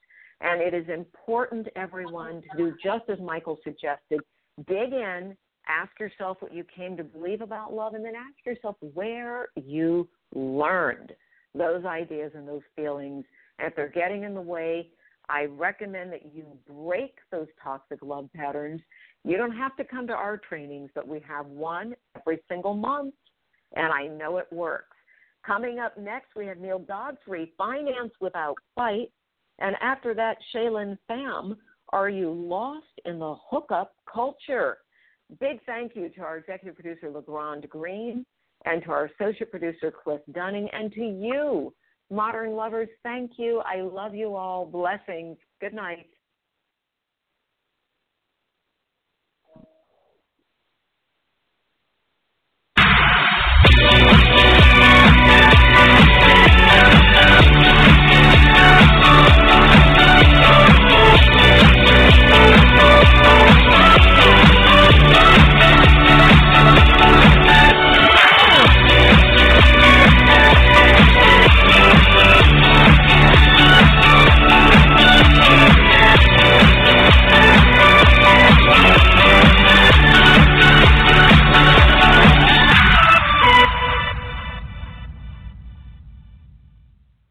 And 0.41 0.61
it 0.61 0.75
is 0.75 0.89
important, 0.89 1.69
everyone, 1.75 2.43
to 2.43 2.57
do 2.57 2.75
just 2.83 3.09
as 3.09 3.19
Michael 3.19 3.59
suggested 3.65 4.21
dig 4.67 4.93
in, 4.93 5.37
ask 5.69 5.91
yourself 6.01 6.39
what 6.41 6.53
you 6.53 6.65
came 6.65 6.97
to 6.97 7.05
believe 7.05 7.41
about 7.41 7.73
love, 7.73 7.95
and 7.95 8.05
then 8.05 8.15
ask 8.15 8.45
yourself 8.45 8.77
where 8.95 9.49
you 9.57 10.09
learned 10.35 11.13
those 11.55 11.85
ideas 11.85 12.33
and 12.35 12.47
those 12.47 12.63
feelings. 12.77 13.25
And 13.59 13.69
if 13.69 13.77
they're 13.77 13.89
getting 13.89 14.25
in 14.25 14.35
the 14.35 14.41
way, 14.41 14.91
I 15.29 15.45
recommend 15.45 16.13
that 16.13 16.35
you 16.35 16.47
break 16.69 17.17
those 17.31 17.49
toxic 17.63 17.99
love 18.03 18.29
patterns. 18.35 18.81
You 19.25 19.37
don't 19.37 19.57
have 19.57 19.77
to 19.77 19.85
come 19.85 20.07
to 20.07 20.13
our 20.13 20.37
trainings, 20.37 20.91
but 20.95 21.07
we 21.07 21.21
have 21.29 21.47
one 21.47 21.95
every 22.17 22.39
single 22.49 22.75
month, 22.75 23.15
and 23.75 23.93
I 23.93 24.07
know 24.07 24.39
it 24.39 24.47
works. 24.53 24.97
Coming 25.45 25.79
up 25.79 25.97
next, 25.99 26.29
we 26.37 26.47
have 26.47 26.59
Neil 26.59 26.79
Godfrey, 26.79 27.53
Finance 27.57 28.13
Without 28.21 28.57
Fight. 28.75 29.11
And 29.59 29.77
after 29.81 30.15
that, 30.15 30.37
Shaylin 30.55 30.99
Pham, 31.11 31.57
Are 31.91 32.09
You 32.09 32.33
Lost 32.33 32.87
in 33.05 33.19
the 33.19 33.35
Hookup 33.51 33.95
Culture? 34.13 34.79
Big 35.41 35.61
thank 35.67 35.95
you 35.95 36.09
to 36.11 36.21
our 36.23 36.39
executive 36.39 36.75
producer, 36.75 37.11
LeGrand 37.11 37.69
Green, 37.69 38.25
and 38.65 38.83
to 38.85 38.91
our 38.91 39.11
associate 39.19 39.51
producer, 39.51 39.91
Cliff 39.91 40.21
Dunning, 40.33 40.69
and 40.73 40.93
to 40.93 41.01
you, 41.01 41.75
modern 42.11 42.53
lovers. 42.53 42.89
Thank 43.03 43.33
you. 43.37 43.63
I 43.65 43.81
love 43.83 44.15
you 44.15 44.35
all. 44.37 44.65
Blessings. 44.65 45.37
Good 45.61 45.75
night. 45.75 46.07